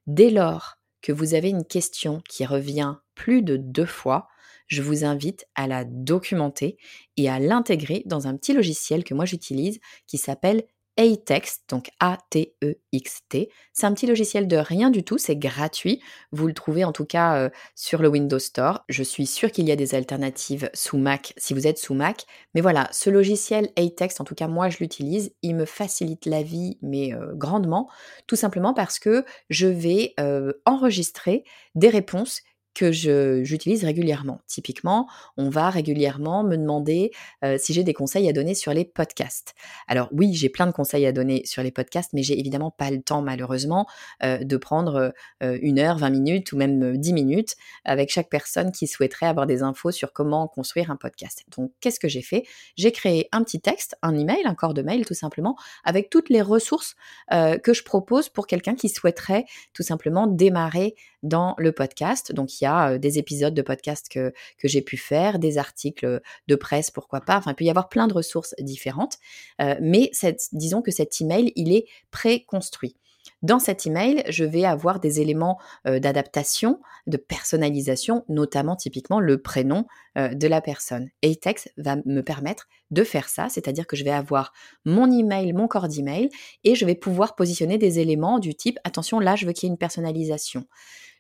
Dès 0.06 0.30
lors 0.30 0.76
que 1.02 1.10
vous 1.10 1.34
avez 1.34 1.50
une 1.50 1.64
question 1.64 2.22
qui 2.28 2.46
revient 2.46 2.94
plus 3.16 3.42
de 3.42 3.56
deux 3.56 3.84
fois, 3.84 4.28
je 4.68 4.80
vous 4.80 5.04
invite 5.04 5.46
à 5.56 5.66
la 5.66 5.84
documenter 5.84 6.76
et 7.16 7.28
à 7.28 7.40
l'intégrer 7.40 8.02
dans 8.06 8.28
un 8.28 8.36
petit 8.36 8.52
logiciel 8.52 9.02
que 9.02 9.14
moi 9.14 9.24
j'utilise 9.24 9.80
qui 10.06 10.18
s'appelle 10.18 10.62
A-Text, 10.98 11.62
donc 11.68 11.90
A-T-E-X-T. 12.00 13.50
C'est 13.72 13.86
un 13.86 13.94
petit 13.94 14.06
logiciel 14.06 14.48
de 14.48 14.56
rien 14.56 14.90
du 14.90 15.04
tout, 15.04 15.16
c'est 15.16 15.36
gratuit. 15.36 16.02
Vous 16.32 16.48
le 16.48 16.54
trouvez 16.54 16.84
en 16.84 16.92
tout 16.92 17.04
cas 17.04 17.36
euh, 17.36 17.50
sur 17.76 18.02
le 18.02 18.08
Windows 18.08 18.40
Store. 18.40 18.84
Je 18.88 19.04
suis 19.04 19.26
sûre 19.26 19.52
qu'il 19.52 19.68
y 19.68 19.72
a 19.72 19.76
des 19.76 19.94
alternatives 19.94 20.70
sous 20.74 20.98
Mac 20.98 21.34
si 21.36 21.54
vous 21.54 21.68
êtes 21.68 21.78
sous 21.78 21.94
Mac. 21.94 22.24
Mais 22.54 22.60
voilà, 22.60 22.88
ce 22.90 23.10
logiciel 23.10 23.70
A-Text, 23.76 24.20
en 24.20 24.24
tout 24.24 24.34
cas 24.34 24.48
moi 24.48 24.68
je 24.68 24.78
l'utilise, 24.78 25.32
il 25.42 25.54
me 25.54 25.64
facilite 25.64 26.26
la 26.26 26.42
vie, 26.42 26.78
mais 26.82 27.14
euh, 27.14 27.32
grandement, 27.34 27.88
tout 28.26 28.36
simplement 28.36 28.74
parce 28.74 28.98
que 28.98 29.24
je 29.50 29.68
vais 29.68 30.14
euh, 30.18 30.52
enregistrer 30.64 31.44
des 31.76 31.88
réponses 31.88 32.42
que 32.78 32.92
j'utilise 32.92 33.84
régulièrement. 33.84 34.40
Typiquement, 34.46 35.08
on 35.36 35.50
va 35.50 35.68
régulièrement 35.68 36.44
me 36.44 36.56
demander 36.56 37.10
si 37.56 37.72
j'ai 37.72 37.82
des 37.82 37.92
conseils 37.92 38.28
à 38.28 38.32
donner 38.32 38.54
sur 38.54 38.72
les 38.72 38.84
podcasts. 38.84 39.54
Alors 39.88 40.08
oui, 40.12 40.32
j'ai 40.34 40.48
plein 40.48 40.66
de 40.66 40.72
conseils 40.72 41.04
à 41.04 41.10
donner 41.10 41.44
sur 41.44 41.64
les 41.64 41.72
podcasts, 41.72 42.12
mais 42.12 42.22
j'ai 42.22 42.38
évidemment 42.38 42.70
pas 42.70 42.92
le 42.92 43.02
temps 43.02 43.20
malheureusement 43.20 43.86
de 44.22 44.56
prendre 44.56 45.12
une 45.40 45.80
heure, 45.80 45.98
20 45.98 46.10
minutes 46.10 46.52
ou 46.52 46.56
même 46.56 46.96
10 46.96 47.12
minutes 47.14 47.56
avec 47.84 48.10
chaque 48.10 48.28
personne 48.28 48.70
qui 48.70 48.86
souhaiterait 48.86 49.26
avoir 49.26 49.46
des 49.46 49.62
infos 49.62 49.90
sur 49.90 50.12
comment 50.12 50.46
construire 50.46 50.92
un 50.92 50.96
podcast. 50.96 51.44
Donc 51.56 51.72
qu'est-ce 51.80 51.98
que 51.98 52.08
j'ai 52.08 52.22
fait? 52.22 52.44
J'ai 52.76 52.92
créé 52.92 53.28
un 53.32 53.42
petit 53.42 53.60
texte, 53.60 53.96
un 54.02 54.16
email, 54.16 54.42
un 54.44 54.54
corps 54.54 54.74
de 54.74 54.82
mail 54.82 55.04
tout 55.04 55.14
simplement, 55.14 55.56
avec 55.82 56.10
toutes 56.10 56.28
les 56.28 56.42
ressources 56.42 56.94
que 57.30 57.74
je 57.74 57.82
propose 57.82 58.28
pour 58.28 58.46
quelqu'un 58.46 58.76
qui 58.76 58.88
souhaiterait 58.88 59.46
tout 59.72 59.82
simplement 59.82 60.28
démarrer 60.28 60.94
dans 61.24 61.56
le 61.58 61.72
podcast. 61.72 62.32
Donc 62.32 62.60
il 62.60 62.64
y 62.64 62.66
a 62.67 62.67
des 62.98 63.18
épisodes 63.18 63.54
de 63.54 63.62
podcast 63.62 64.08
que, 64.08 64.32
que 64.58 64.68
j'ai 64.68 64.82
pu 64.82 64.96
faire, 64.96 65.38
des 65.38 65.58
articles 65.58 66.20
de 66.46 66.54
presse, 66.54 66.90
pourquoi 66.90 67.20
pas. 67.20 67.36
Enfin, 67.36 67.52
il 67.52 67.54
peut 67.54 67.64
y 67.64 67.70
avoir 67.70 67.88
plein 67.88 68.06
de 68.06 68.14
ressources 68.14 68.54
différentes. 68.58 69.18
mais 69.80 70.10
disons 70.52 70.82
que 70.82 70.90
cet 70.90 71.20
email, 71.20 71.52
il 71.56 71.72
est 71.72 71.86
préconstruit. 72.10 72.96
Dans 73.42 73.58
cet 73.58 73.86
email, 73.86 74.24
je 74.28 74.44
vais 74.44 74.64
avoir 74.64 75.00
des 75.00 75.20
éléments 75.20 75.58
d'adaptation, 75.84 76.80
de 77.06 77.16
personnalisation, 77.16 78.24
notamment 78.28 78.74
typiquement 78.74 79.20
le 79.20 79.40
prénom 79.40 79.86
de 80.16 80.46
la 80.48 80.60
personne. 80.60 81.10
Atex 81.22 81.68
va 81.76 81.96
me 82.04 82.22
permettre 82.22 82.66
de 82.90 83.04
faire 83.04 83.28
ça, 83.28 83.48
c'est-à-dire 83.48 83.86
que 83.86 83.96
je 83.96 84.04
vais 84.04 84.10
avoir 84.10 84.52
mon 84.84 85.10
email, 85.10 85.52
mon 85.52 85.68
corps 85.68 85.88
d'email, 85.88 86.30
et 86.64 86.74
je 86.74 86.84
vais 86.84 86.94
pouvoir 86.94 87.36
positionner 87.36 87.78
des 87.78 87.98
éléments 88.00 88.38
du 88.38 88.54
type 88.54 88.78
attention, 88.82 89.20
là, 89.20 89.36
je 89.36 89.46
veux 89.46 89.52
qu'il 89.52 89.68
y 89.68 89.70
ait 89.70 89.72
une 89.72 89.78
personnalisation. 89.78 90.64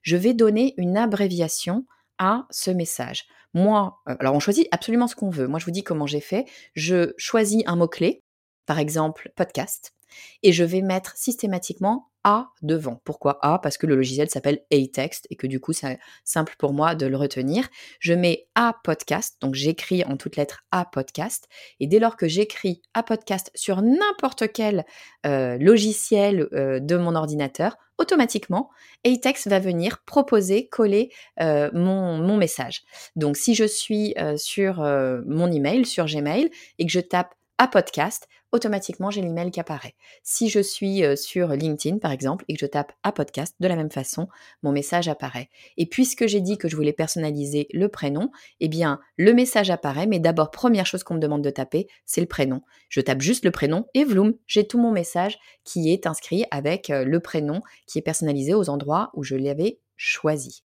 Je 0.02 0.16
vais 0.16 0.34
donner 0.34 0.74
une 0.76 0.96
abréviation 0.96 1.84
à 2.18 2.46
ce 2.50 2.70
message. 2.70 3.26
Moi, 3.54 3.98
alors 4.06 4.34
on 4.34 4.40
choisit 4.40 4.68
absolument 4.72 5.06
ce 5.06 5.16
qu'on 5.16 5.30
veut. 5.30 5.46
Moi, 5.46 5.58
je 5.58 5.64
vous 5.64 5.70
dis 5.70 5.84
comment 5.84 6.06
j'ai 6.06 6.20
fait. 6.20 6.44
Je 6.74 7.14
choisis 7.16 7.62
un 7.66 7.76
mot-clé, 7.76 8.22
par 8.66 8.78
exemple 8.78 9.32
podcast, 9.36 9.94
et 10.42 10.52
je 10.52 10.64
vais 10.64 10.82
mettre 10.82 11.16
systématiquement 11.16 12.10
A 12.24 12.50
devant. 12.62 13.00
Pourquoi 13.04 13.38
A? 13.42 13.58
Parce 13.58 13.78
que 13.78 13.86
le 13.86 13.96
logiciel 13.96 14.28
s'appelle 14.28 14.60
A-Text 14.72 15.26
et 15.30 15.36
que 15.36 15.46
du 15.46 15.60
coup, 15.60 15.72
c'est 15.72 15.98
simple 16.24 16.54
pour 16.58 16.72
moi 16.72 16.94
de 16.94 17.06
le 17.06 17.16
retenir. 17.16 17.68
Je 18.00 18.12
mets 18.12 18.48
A 18.54 18.74
podcast, 18.84 19.36
donc 19.40 19.54
j'écris 19.54 20.04
en 20.04 20.16
toutes 20.16 20.36
lettres 20.36 20.64
A 20.70 20.84
podcast, 20.84 21.48
et 21.80 21.86
dès 21.86 21.98
lors 21.98 22.16
que 22.16 22.28
j'écris 22.28 22.82
A 22.92 23.02
podcast 23.02 23.50
sur 23.54 23.80
n'importe 23.80 24.52
quel 24.52 24.84
euh, 25.24 25.56
logiciel 25.58 26.48
euh, 26.52 26.80
de 26.80 26.96
mon 26.96 27.14
ordinateur, 27.14 27.76
automatiquement, 27.98 28.70
A-Text 29.04 29.48
va 29.48 29.58
venir 29.58 30.02
proposer, 30.04 30.68
coller 30.68 31.10
euh, 31.40 31.70
mon, 31.72 32.18
mon, 32.18 32.36
message. 32.36 32.82
Donc, 33.16 33.36
si 33.36 33.54
je 33.54 33.64
suis 33.64 34.14
sur 34.36 34.80
mon 35.26 35.50
email, 35.50 35.84
sur 35.84 36.06
Gmail, 36.06 36.50
et 36.78 36.86
que 36.86 36.92
je 36.92 37.00
tape 37.00 37.34
à 37.58 37.66
podcast, 37.66 38.28
automatiquement 38.52 39.10
j'ai 39.10 39.20
l'email 39.20 39.50
qui 39.50 39.60
apparaît. 39.60 39.94
Si 40.22 40.48
je 40.48 40.60
suis 40.60 41.02
sur 41.16 41.48
LinkedIn 41.48 41.98
par 41.98 42.12
exemple 42.12 42.44
et 42.48 42.54
que 42.54 42.60
je 42.60 42.66
tape 42.66 42.92
à 43.02 43.12
podcast, 43.12 43.54
de 43.60 43.68
la 43.68 43.76
même 43.76 43.90
façon, 43.90 44.28
mon 44.62 44.72
message 44.72 45.08
apparaît. 45.08 45.50
Et 45.76 45.86
puisque 45.86 46.26
j'ai 46.26 46.40
dit 46.40 46.58
que 46.58 46.68
je 46.68 46.76
voulais 46.76 46.92
personnaliser 46.92 47.68
le 47.72 47.88
prénom, 47.88 48.30
eh 48.60 48.68
bien 48.68 49.00
le 49.16 49.34
message 49.34 49.70
apparaît, 49.70 50.06
mais 50.06 50.18
d'abord 50.18 50.50
première 50.50 50.86
chose 50.86 51.02
qu'on 51.02 51.14
me 51.14 51.20
demande 51.20 51.42
de 51.42 51.50
taper, 51.50 51.88
c'est 52.06 52.20
le 52.20 52.26
prénom. 52.26 52.62
Je 52.88 53.00
tape 53.00 53.20
juste 53.20 53.44
le 53.44 53.50
prénom 53.50 53.86
et 53.94 54.04
vloom, 54.04 54.34
j'ai 54.46 54.66
tout 54.66 54.78
mon 54.78 54.92
message 54.92 55.38
qui 55.64 55.92
est 55.92 56.06
inscrit 56.06 56.44
avec 56.50 56.88
le 56.88 57.20
prénom 57.20 57.60
qui 57.86 57.98
est 57.98 58.02
personnalisé 58.02 58.54
aux 58.54 58.70
endroits 58.70 59.10
où 59.14 59.22
je 59.22 59.36
l'avais 59.36 59.80
choisi. 59.96 60.62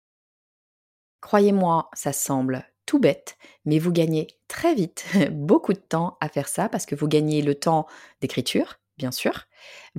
Croyez-moi, 1.20 1.88
ça 1.94 2.12
semble 2.12 2.64
tout 2.88 2.98
bête, 2.98 3.36
mais 3.66 3.78
vous 3.78 3.92
gagnez 3.92 4.28
très 4.48 4.74
vite 4.74 5.04
beaucoup 5.30 5.74
de 5.74 5.78
temps 5.78 6.16
à 6.22 6.30
faire 6.30 6.48
ça 6.48 6.70
parce 6.70 6.86
que 6.86 6.94
vous 6.94 7.06
gagnez 7.06 7.42
le 7.42 7.54
temps 7.54 7.86
d'écriture, 8.22 8.80
bien 8.96 9.10
sûr, 9.12 9.44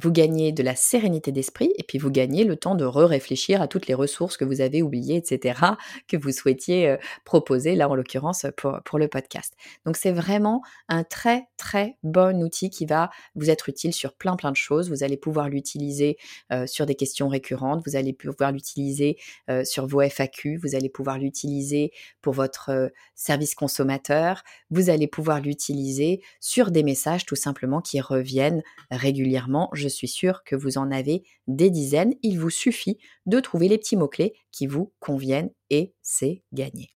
vous 0.01 0.11
gagnez 0.11 0.51
de 0.51 0.63
la 0.63 0.75
sérénité 0.75 1.31
d'esprit 1.31 1.73
et 1.77 1.83
puis 1.83 1.97
vous 1.97 2.11
gagnez 2.11 2.43
le 2.43 2.55
temps 2.55 2.75
de 2.75 2.85
re-réfléchir 2.85 3.61
à 3.61 3.67
toutes 3.67 3.87
les 3.87 3.93
ressources 3.93 4.37
que 4.37 4.45
vous 4.45 4.61
avez 4.61 4.81
oubliées, 4.81 5.17
etc., 5.17 5.59
que 6.07 6.17
vous 6.17 6.31
souhaitiez 6.31 6.97
proposer, 7.25 7.75
là 7.75 7.89
en 7.89 7.95
l'occurrence 7.95 8.45
pour, 8.57 8.99
le 8.99 9.07
podcast. 9.07 9.53
Donc 9.85 9.97
c'est 9.97 10.11
vraiment 10.11 10.61
un 10.87 11.03
très 11.03 11.47
très 11.57 11.97
bon 12.03 12.43
outil 12.43 12.69
qui 12.69 12.85
va 12.85 13.09
vous 13.35 13.49
être 13.49 13.69
utile 13.69 13.93
sur 13.93 14.13
plein 14.13 14.35
plein 14.35 14.51
de 14.51 14.57
choses. 14.57 14.89
Vous 14.89 15.03
allez 15.03 15.17
pouvoir 15.17 15.49
l'utiliser 15.49 16.17
sur 16.65 16.85
des 16.85 16.95
questions 16.95 17.27
récurrentes, 17.27 17.81
vous 17.85 17.95
allez 17.95 18.13
pouvoir 18.13 18.51
l'utiliser 18.51 19.17
sur 19.63 19.87
vos 19.87 20.01
FAQ, 20.01 20.57
vous 20.57 20.75
allez 20.75 20.89
pouvoir 20.89 21.17
l'utiliser 21.17 21.91
pour 22.21 22.33
votre 22.33 22.91
service 23.15 23.55
consommateur, 23.55 24.43
vous 24.69 24.89
allez 24.89 25.07
pouvoir 25.07 25.41
l'utiliser 25.41 26.21
sur 26.39 26.71
des 26.71 26.83
messages 26.83 27.25
tout 27.25 27.35
simplement 27.35 27.81
qui 27.81 28.01
reviennent 28.01 28.63
régulièrement. 28.91 29.69
Suis 29.89 30.07
sûre 30.07 30.43
que 30.45 30.55
vous 30.55 30.77
en 30.77 30.91
avez 30.91 31.23
des 31.47 31.69
dizaines. 31.69 32.15
Il 32.21 32.39
vous 32.39 32.49
suffit 32.49 32.97
de 33.25 33.39
trouver 33.39 33.67
les 33.67 33.77
petits 33.77 33.97
mots-clés 33.97 34.33
qui 34.51 34.67
vous 34.67 34.93
conviennent 34.99 35.51
et 35.69 35.93
c'est 36.01 36.43
gagné. 36.53 36.93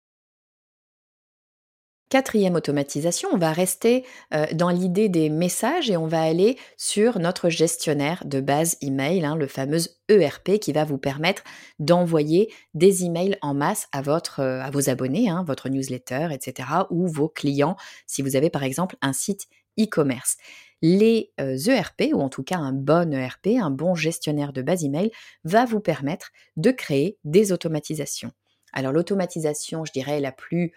Quatrième 2.13 2.57
automatisation, 2.57 3.31
on 3.33 3.39
va 3.39 3.53
rester 3.53 4.05
dans 4.53 4.69
l'idée 4.69 5.09
des 5.09 5.31
messages 5.31 5.91
et 5.91 5.97
on 5.97 6.07
va 6.07 6.21
aller 6.21 6.59
sur 6.77 7.19
notre 7.19 7.49
gestionnaire 7.49 8.23
de 8.27 8.43
base 8.43 8.77
email, 8.83 9.25
hein, 9.25 9.35
le 9.35 9.47
fameux 9.47 9.79
ERP 10.11 10.59
qui 10.61 10.75
va 10.75 10.85
vous 10.85 10.99
permettre 10.99 11.43
d'envoyer 11.79 12.53
des 12.75 13.07
emails 13.07 13.39
en 13.41 13.55
masse 13.55 13.89
à, 13.93 14.03
votre, 14.03 14.41
à 14.41 14.71
vos 14.71 14.91
abonnés, 14.91 15.31
hein, 15.31 15.43
votre 15.47 15.71
newsletter, 15.71 16.29
etc., 16.33 16.69
ou 16.91 17.09
vos 17.09 17.31
clients 17.31 17.77
si 18.07 18.21
vous 18.21 18.37
avez 18.37 18.51
par 18.51 18.63
exemple 18.63 18.97
un 19.01 19.15
site 19.15 19.47
e-commerce 19.81 20.37
les 20.83 21.33
ERP, 21.39 22.13
ou 22.13 22.21
en 22.21 22.29
tout 22.29 22.43
cas 22.43 22.59
un 22.59 22.73
bon 22.73 23.15
ERP, 23.15 23.59
un 23.61 23.71
bon 23.71 23.95
gestionnaire 23.95 24.53
de 24.53 24.63
base 24.63 24.85
email, 24.85 25.11
va 25.45 25.65
vous 25.65 25.81
permettre 25.81 26.31
de 26.57 26.71
créer 26.71 27.19
des 27.25 27.53
automatisations. 27.53 28.33
Alors 28.73 28.93
l'automatisation, 28.93 29.85
je 29.85 29.93
dirais, 29.93 30.21
la 30.21 30.33
plus 30.33 30.73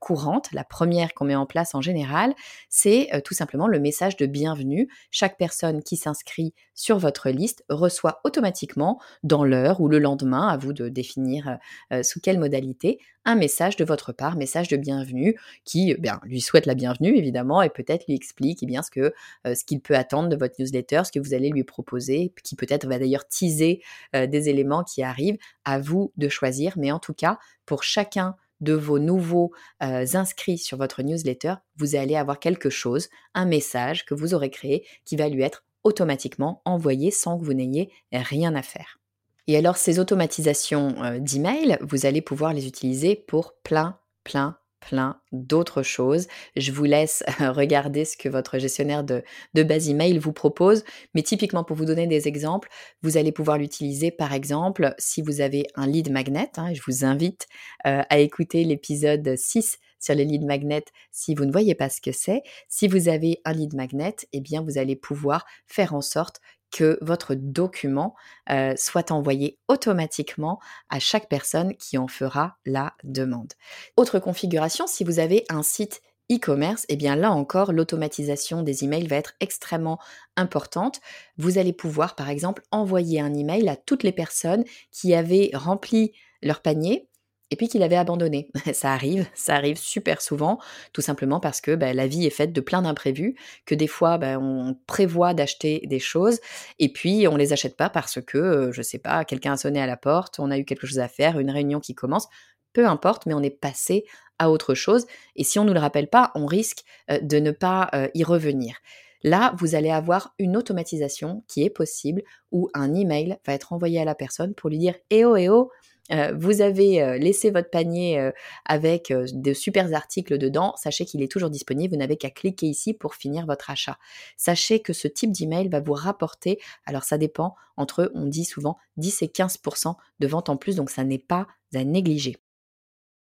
courante, 0.00 0.48
la 0.52 0.64
première 0.64 1.14
qu'on 1.14 1.24
met 1.24 1.34
en 1.34 1.46
place 1.46 1.74
en 1.74 1.80
général, 1.80 2.34
c'est 2.68 3.10
tout 3.24 3.34
simplement 3.34 3.66
le 3.66 3.78
message 3.78 4.16
de 4.16 4.26
bienvenue. 4.26 4.88
Chaque 5.10 5.38
personne 5.38 5.82
qui 5.82 5.96
s'inscrit 5.96 6.54
sur 6.74 6.98
votre 6.98 7.30
liste 7.30 7.64
reçoit 7.68 8.20
automatiquement, 8.24 9.00
dans 9.22 9.44
l'heure 9.44 9.80
ou 9.80 9.88
le 9.88 9.98
lendemain, 9.98 10.48
à 10.48 10.56
vous 10.56 10.72
de 10.72 10.88
définir 10.88 11.58
sous 12.02 12.20
quelle 12.20 12.38
modalité, 12.38 12.98
un 13.24 13.34
message 13.34 13.76
de 13.76 13.84
votre 13.84 14.12
part, 14.12 14.36
message 14.36 14.68
de 14.68 14.76
bienvenue, 14.76 15.38
qui 15.64 15.90
eh 15.90 16.10
lui 16.24 16.40
souhaite 16.40 16.66
la 16.66 16.74
bienvenue 16.74 17.16
évidemment 17.16 17.60
et 17.60 17.68
peut-être 17.68 18.06
lui 18.06 18.14
explique 18.14 18.62
eh 18.62 18.82
ce 18.82 18.90
que 18.90 19.12
ce 19.44 19.64
qu'il 19.64 19.80
peut 19.80 19.96
attendre 19.96 20.28
de 20.28 20.36
votre 20.36 20.54
newsletter, 20.58 21.02
ce 21.04 21.12
que 21.12 21.20
vous 21.20 21.34
allez 21.34 21.50
lui 21.50 21.64
proposer, 21.64 22.32
qui 22.42 22.56
peut-être 22.56 22.86
va 22.86 22.98
d'ailleurs 22.98 23.28
teaser 23.28 23.82
des 24.14 24.48
éléments 24.48 24.84
qui 24.84 25.02
arrivent. 25.02 25.38
À 25.64 25.78
vous 25.78 26.12
de 26.16 26.28
choisir, 26.30 26.74
mais 26.76 26.90
en 26.92 26.98
tout 26.98 27.12
cas, 27.12 27.38
pour 27.66 27.82
chacun 27.82 28.36
de 28.60 28.72
vos 28.74 28.98
nouveaux 28.98 29.52
inscrits 29.80 30.58
sur 30.58 30.78
votre 30.78 31.02
newsletter, 31.02 31.54
vous 31.76 31.96
allez 31.96 32.16
avoir 32.16 32.40
quelque 32.40 32.70
chose, 32.70 33.08
un 33.34 33.44
message 33.44 34.04
que 34.04 34.14
vous 34.14 34.34
aurez 34.34 34.50
créé 34.50 34.86
qui 35.04 35.16
va 35.16 35.28
lui 35.28 35.42
être 35.42 35.64
automatiquement 35.84 36.60
envoyé 36.64 37.10
sans 37.10 37.38
que 37.38 37.44
vous 37.44 37.54
n'ayez 37.54 37.90
rien 38.12 38.54
à 38.54 38.62
faire. 38.62 38.98
Et 39.46 39.56
alors 39.56 39.76
ces 39.76 39.98
automatisations 39.98 41.18
d'email, 41.20 41.78
vous 41.80 42.04
allez 42.04 42.20
pouvoir 42.20 42.52
les 42.52 42.66
utiliser 42.66 43.16
pour 43.16 43.54
plein, 43.62 43.98
plein, 44.24 44.58
plein 44.80 45.20
d'autres 45.32 45.82
choses. 45.82 46.26
Je 46.56 46.72
vous 46.72 46.84
laisse 46.84 47.22
regarder 47.38 48.04
ce 48.04 48.16
que 48.16 48.28
votre 48.28 48.58
gestionnaire 48.58 49.04
de, 49.04 49.22
de 49.54 49.62
base 49.62 49.88
email 49.88 50.18
vous 50.18 50.32
propose. 50.32 50.84
Mais 51.14 51.22
typiquement, 51.22 51.64
pour 51.64 51.76
vous 51.76 51.84
donner 51.84 52.06
des 52.06 52.28
exemples, 52.28 52.68
vous 53.02 53.16
allez 53.16 53.32
pouvoir 53.32 53.58
l'utiliser 53.58 54.10
par 54.10 54.32
exemple 54.32 54.94
si 54.98 55.22
vous 55.22 55.40
avez 55.40 55.66
un 55.74 55.86
lead 55.86 56.10
magnet. 56.10 56.50
Hein, 56.56 56.72
je 56.74 56.80
vous 56.86 57.04
invite 57.04 57.46
euh, 57.86 58.02
à 58.08 58.18
écouter 58.18 58.64
l'épisode 58.64 59.36
6 59.36 59.78
sur 60.00 60.14
les 60.14 60.24
lead 60.24 60.44
magnets 60.44 60.84
si 61.10 61.34
vous 61.34 61.44
ne 61.44 61.52
voyez 61.52 61.74
pas 61.74 61.88
ce 61.88 62.00
que 62.00 62.12
c'est. 62.12 62.42
Si 62.68 62.88
vous 62.88 63.08
avez 63.08 63.40
un 63.44 63.52
lead 63.52 63.74
magnet, 63.74 64.16
eh 64.32 64.40
bien 64.40 64.62
vous 64.62 64.78
allez 64.78 64.96
pouvoir 64.96 65.44
faire 65.66 65.94
en 65.94 66.00
sorte 66.00 66.40
que 66.70 66.98
votre 67.00 67.34
document 67.34 68.14
euh, 68.50 68.74
soit 68.76 69.10
envoyé 69.10 69.58
automatiquement 69.68 70.60
à 70.88 70.98
chaque 70.98 71.28
personne 71.28 71.74
qui 71.76 71.98
en 71.98 72.08
fera 72.08 72.58
la 72.66 72.94
demande. 73.04 73.52
Autre 73.96 74.18
configuration, 74.18 74.86
si 74.86 75.04
vous 75.04 75.18
avez 75.18 75.44
un 75.48 75.62
site 75.62 76.02
e-commerce, 76.30 76.84
eh 76.88 76.96
bien 76.96 77.16
là 77.16 77.32
encore, 77.32 77.72
l'automatisation 77.72 78.62
des 78.62 78.84
emails 78.84 79.06
va 79.06 79.16
être 79.16 79.34
extrêmement 79.40 79.98
importante. 80.36 81.00
Vous 81.38 81.58
allez 81.58 81.72
pouvoir, 81.72 82.14
par 82.14 82.28
exemple, 82.28 82.62
envoyer 82.70 83.20
un 83.20 83.34
email 83.34 83.68
à 83.68 83.76
toutes 83.76 84.02
les 84.02 84.12
personnes 84.12 84.64
qui 84.90 85.14
avaient 85.14 85.50
rempli 85.54 86.12
leur 86.42 86.60
panier 86.60 87.07
et 87.50 87.56
puis 87.56 87.68
qu'il 87.68 87.82
avait 87.82 87.96
abandonné. 87.96 88.50
ça 88.72 88.92
arrive, 88.92 89.26
ça 89.34 89.54
arrive 89.54 89.78
super 89.78 90.20
souvent, 90.20 90.58
tout 90.92 91.00
simplement 91.00 91.40
parce 91.40 91.60
que 91.60 91.74
bah, 91.74 91.92
la 91.92 92.06
vie 92.06 92.26
est 92.26 92.30
faite 92.30 92.52
de 92.52 92.60
plein 92.60 92.82
d'imprévus, 92.82 93.36
que 93.66 93.74
des 93.74 93.86
fois 93.86 94.18
bah, 94.18 94.38
on 94.38 94.76
prévoit 94.86 95.34
d'acheter 95.34 95.82
des 95.86 95.98
choses 95.98 96.40
et 96.78 96.92
puis 96.92 97.26
on 97.28 97.36
les 97.36 97.52
achète 97.52 97.76
pas 97.76 97.90
parce 97.90 98.20
que, 98.20 98.38
euh, 98.38 98.72
je 98.72 98.82
sais 98.82 98.98
pas, 98.98 99.24
quelqu'un 99.24 99.52
a 99.52 99.56
sonné 99.56 99.80
à 99.80 99.86
la 99.86 99.96
porte, 99.96 100.38
on 100.38 100.50
a 100.50 100.58
eu 100.58 100.64
quelque 100.64 100.86
chose 100.86 100.98
à 100.98 101.08
faire, 101.08 101.38
une 101.38 101.50
réunion 101.50 101.80
qui 101.80 101.94
commence, 101.94 102.28
peu 102.72 102.86
importe, 102.86 103.26
mais 103.26 103.34
on 103.34 103.42
est 103.42 103.50
passé 103.50 104.04
à 104.38 104.50
autre 104.50 104.74
chose 104.74 105.06
et 105.36 105.44
si 105.44 105.58
on 105.58 105.64
ne 105.64 105.68
nous 105.68 105.74
le 105.74 105.80
rappelle 105.80 106.08
pas, 106.08 106.30
on 106.34 106.46
risque 106.46 106.84
euh, 107.10 107.18
de 107.20 107.38
ne 107.38 107.50
pas 107.50 107.88
euh, 107.94 108.08
y 108.14 108.24
revenir. 108.24 108.76
Là, 109.24 109.52
vous 109.58 109.74
allez 109.74 109.90
avoir 109.90 110.34
une 110.38 110.56
automatisation 110.56 111.42
qui 111.48 111.64
est 111.64 111.70
possible 111.70 112.22
où 112.52 112.70
un 112.72 112.94
email 112.94 113.38
va 113.44 113.52
être 113.52 113.72
envoyé 113.72 114.00
à 114.00 114.04
la 114.04 114.14
personne 114.14 114.54
pour 114.54 114.70
lui 114.70 114.78
dire 114.78 114.94
Eh 115.10 115.24
oh, 115.24 115.36
eh 115.36 115.48
oh, 115.48 115.70
euh, 116.12 116.32
vous 116.36 116.60
avez 116.60 117.02
euh, 117.02 117.18
laissé 117.18 117.50
votre 117.50 117.70
panier 117.70 118.18
euh, 118.18 118.30
avec 118.64 119.12
de 119.12 119.52
super 119.52 119.92
articles 119.94 120.38
dedans, 120.38 120.74
sachez 120.76 121.04
qu'il 121.04 121.22
est 121.22 121.30
toujours 121.30 121.50
disponible, 121.50 121.94
vous 121.94 121.98
n'avez 122.00 122.16
qu'à 122.16 122.30
cliquer 122.30 122.66
ici 122.66 122.94
pour 122.94 123.14
finir 123.14 123.46
votre 123.46 123.70
achat. 123.70 123.98
Sachez 124.36 124.80
que 124.80 124.92
ce 124.92 125.08
type 125.08 125.32
d'email 125.32 125.68
va 125.68 125.80
vous 125.80 125.94
rapporter, 125.94 126.58
alors 126.86 127.04
ça 127.04 127.18
dépend, 127.18 127.54
entre, 127.76 128.10
on 128.14 128.26
dit 128.26 128.44
souvent, 128.44 128.76
10 128.96 129.22
et 129.22 129.26
15% 129.26 129.94
de 130.20 130.26
vente 130.26 130.48
en 130.48 130.56
plus, 130.56 130.76
donc 130.76 130.90
ça 130.90 131.04
n'est 131.04 131.18
pas 131.18 131.46
à 131.74 131.84
négliger. 131.84 132.36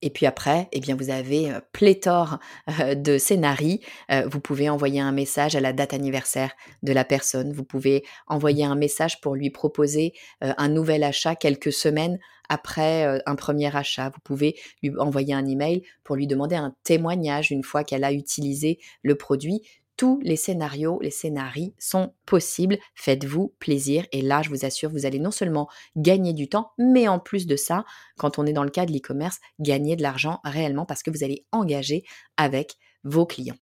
Et 0.01 0.09
puis 0.09 0.25
après, 0.25 0.67
eh 0.71 0.79
bien, 0.79 0.95
vous 0.95 1.09
avez 1.09 1.51
pléthore 1.73 2.39
de 2.95 3.17
scénarii. 3.17 3.81
vous 4.27 4.39
pouvez 4.39 4.69
envoyer 4.69 5.01
un 5.01 5.11
message 5.11 5.55
à 5.55 5.59
la 5.59 5.73
date 5.73 5.93
anniversaire 5.93 6.51
de 6.83 6.93
la 6.93 7.03
personne. 7.03 7.51
Vous 7.51 7.63
pouvez 7.63 8.03
envoyer 8.27 8.63
un 8.65 8.75
message 8.75 9.19
pour 9.21 9.35
lui 9.35 9.49
proposer 9.49 10.13
un 10.41 10.69
nouvel 10.69 11.03
achat 11.03 11.35
quelques 11.35 11.73
semaines 11.73 12.17
après 12.47 13.21
un 13.25 13.35
premier 13.35 13.75
achat. 13.75 14.09
Vous 14.09 14.21
pouvez 14.23 14.55
lui 14.81 14.91
envoyer 14.97 15.33
un 15.33 15.45
email 15.45 15.83
pour 16.03 16.15
lui 16.15 16.27
demander 16.27 16.55
un 16.55 16.75
témoignage 16.83 17.51
une 17.51 17.63
fois 17.63 17.83
qu'elle 17.83 18.03
a 18.03 18.13
utilisé 18.13 18.79
le 19.03 19.15
produit 19.15 19.61
tous 19.99 20.21
les 20.23 20.37
scénarios, 20.37 20.97
les 21.01 21.11
scénarii 21.11 21.75
sont 21.77 22.13
possibles. 22.25 22.77
Faites-vous 22.95 23.53
plaisir. 23.59 24.05
Et 24.13 24.21
là, 24.21 24.41
je 24.41 24.49
vous 24.49 24.63
assure, 24.63 24.89
vous 24.89 25.05
allez 25.05 25.19
non 25.19 25.29
seulement 25.29 25.67
gagner 25.97 26.31
du 26.31 26.47
temps, 26.47 26.71
mais 26.77 27.09
en 27.09 27.19
plus 27.19 27.45
de 27.45 27.57
ça, 27.57 27.83
quand 28.17 28.39
on 28.39 28.45
est 28.45 28.53
dans 28.53 28.63
le 28.63 28.69
cas 28.69 28.85
de 28.85 28.93
l'e-commerce, 28.93 29.39
gagner 29.59 29.97
de 29.97 30.01
l'argent 30.01 30.39
réellement 30.45 30.85
parce 30.85 31.03
que 31.03 31.11
vous 31.11 31.25
allez 31.25 31.45
engager 31.51 32.05
avec 32.37 32.75
vos 33.03 33.25
clients. 33.25 33.57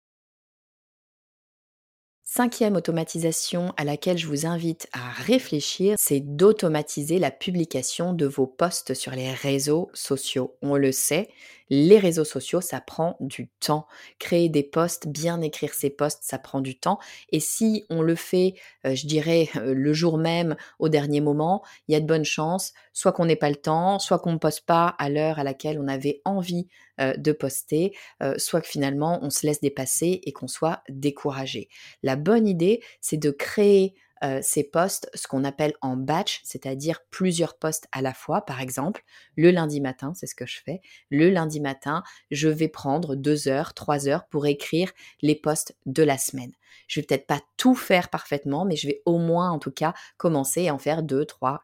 Cinquième 2.26 2.76
automatisation 2.76 3.72
à 3.78 3.86
laquelle 3.86 4.18
je 4.18 4.28
vous 4.28 4.46
invite 4.46 4.90
à 4.92 5.12
réfléchir, 5.12 5.96
c'est 5.98 6.20
d'automatiser 6.20 7.18
la 7.18 7.32
publication 7.32 8.12
de 8.12 8.26
vos 8.26 8.46
posts 8.46 8.94
sur 8.94 9.14
les 9.14 9.32
réseaux 9.32 9.90
sociaux. 9.94 10.58
On 10.62 10.76
le 10.76 10.92
sait, 10.92 11.30
les 11.70 11.98
réseaux 11.98 12.26
sociaux, 12.26 12.62
ça 12.62 12.82
prend 12.82 13.18
du 13.20 13.50
temps. 13.60 13.88
Créer 14.20 14.50
des 14.50 14.64
posts, 14.64 15.08
bien 15.08 15.42
écrire 15.42 15.74
ses 15.74 15.90
posts, 15.90 16.24
ça 16.24 16.38
prend 16.38 16.62
du 16.62 16.78
temps. 16.78 17.00
Et 17.32 17.40
si 17.40 17.86
on 17.90 18.02
le 18.02 18.16
fait, 18.16 18.54
euh, 18.86 18.96
je 18.96 19.08
dirais, 19.08 19.50
euh, 19.56 19.74
le 19.76 19.94
jour 19.94 20.18
même, 20.18 20.56
au 20.80 20.90
dernier 20.90 21.22
moment, 21.22 21.64
il 21.88 21.94
y 21.94 21.96
a 21.96 22.00
de 22.00 22.06
bonnes 22.06 22.26
chances, 22.26 22.74
soit 22.94 23.12
qu'on 23.12 23.26
n'ait 23.26 23.36
pas 23.36 23.50
le 23.50 23.56
temps, 23.56 24.00
soit 24.00 24.20
qu'on 24.20 24.34
ne 24.34 24.38
poste 24.38 24.66
pas 24.66 24.96
à 25.00 25.10
l'heure 25.10 25.40
à 25.40 25.44
laquelle 25.44 25.80
on 25.80 25.88
avait 25.88 26.22
envie 26.26 26.68
euh, 27.02 27.16
de 27.18 27.32
poster, 27.32 27.94
soit 28.38 28.62
que 28.62 28.68
finalement 28.68 29.20
on 29.22 29.30
se 29.30 29.46
laisse 29.46 29.60
dépasser 29.60 30.22
et 30.24 30.32
qu'on 30.32 30.48
soit 30.48 30.82
découragé. 30.90 31.70
La 32.04 32.16
bonne 32.16 32.48
idée, 32.48 32.82
c'est 33.02 33.18
de 33.18 33.32
créer 33.32 33.96
ces 34.42 34.64
postes, 34.64 35.10
ce 35.14 35.28
qu'on 35.28 35.44
appelle 35.44 35.74
en 35.82 35.96
batch, 35.98 36.42
c'est-à-dire 36.44 37.02
plusieurs 37.10 37.58
postes 37.58 37.88
à 37.92 38.02
la 38.02 38.14
fois. 38.14 38.46
Par 38.46 38.62
exemple, 38.62 39.04
le 39.36 39.52
lundi 39.52 39.82
matin, 39.82 40.14
c'est 40.16 40.28
ce 40.28 40.36
que 40.36 40.46
je 40.46 40.60
fais. 40.64 40.82
Le 41.10 41.30
lundi 41.30 41.60
matin, 41.60 42.04
je 42.32 42.48
vais 42.48 42.68
prendre 42.68 43.16
deux 43.16 43.48
heures, 43.48 43.74
trois 43.74 44.08
heures 44.08 44.28
pour 44.28 44.46
écrire 44.46 44.92
les 45.22 45.36
postes 45.36 45.76
de 45.86 46.04
la 46.04 46.18
semaine. 46.18 46.52
Je 46.88 47.00
vais 47.00 47.06
peut-être 47.06 47.28
pas 47.28 47.42
tout 47.58 47.76
faire 47.76 48.10
parfaitement, 48.10 48.66
mais 48.66 48.76
je 48.76 48.88
vais 48.88 49.02
au 49.06 49.18
moins, 49.18 49.50
en 49.52 49.60
tout 49.60 49.72
cas, 49.72 49.94
commencer 50.18 50.68
à 50.68 50.74
en 50.74 50.78
faire 50.78 51.04
deux, 51.04 51.26
trois, 51.26 51.64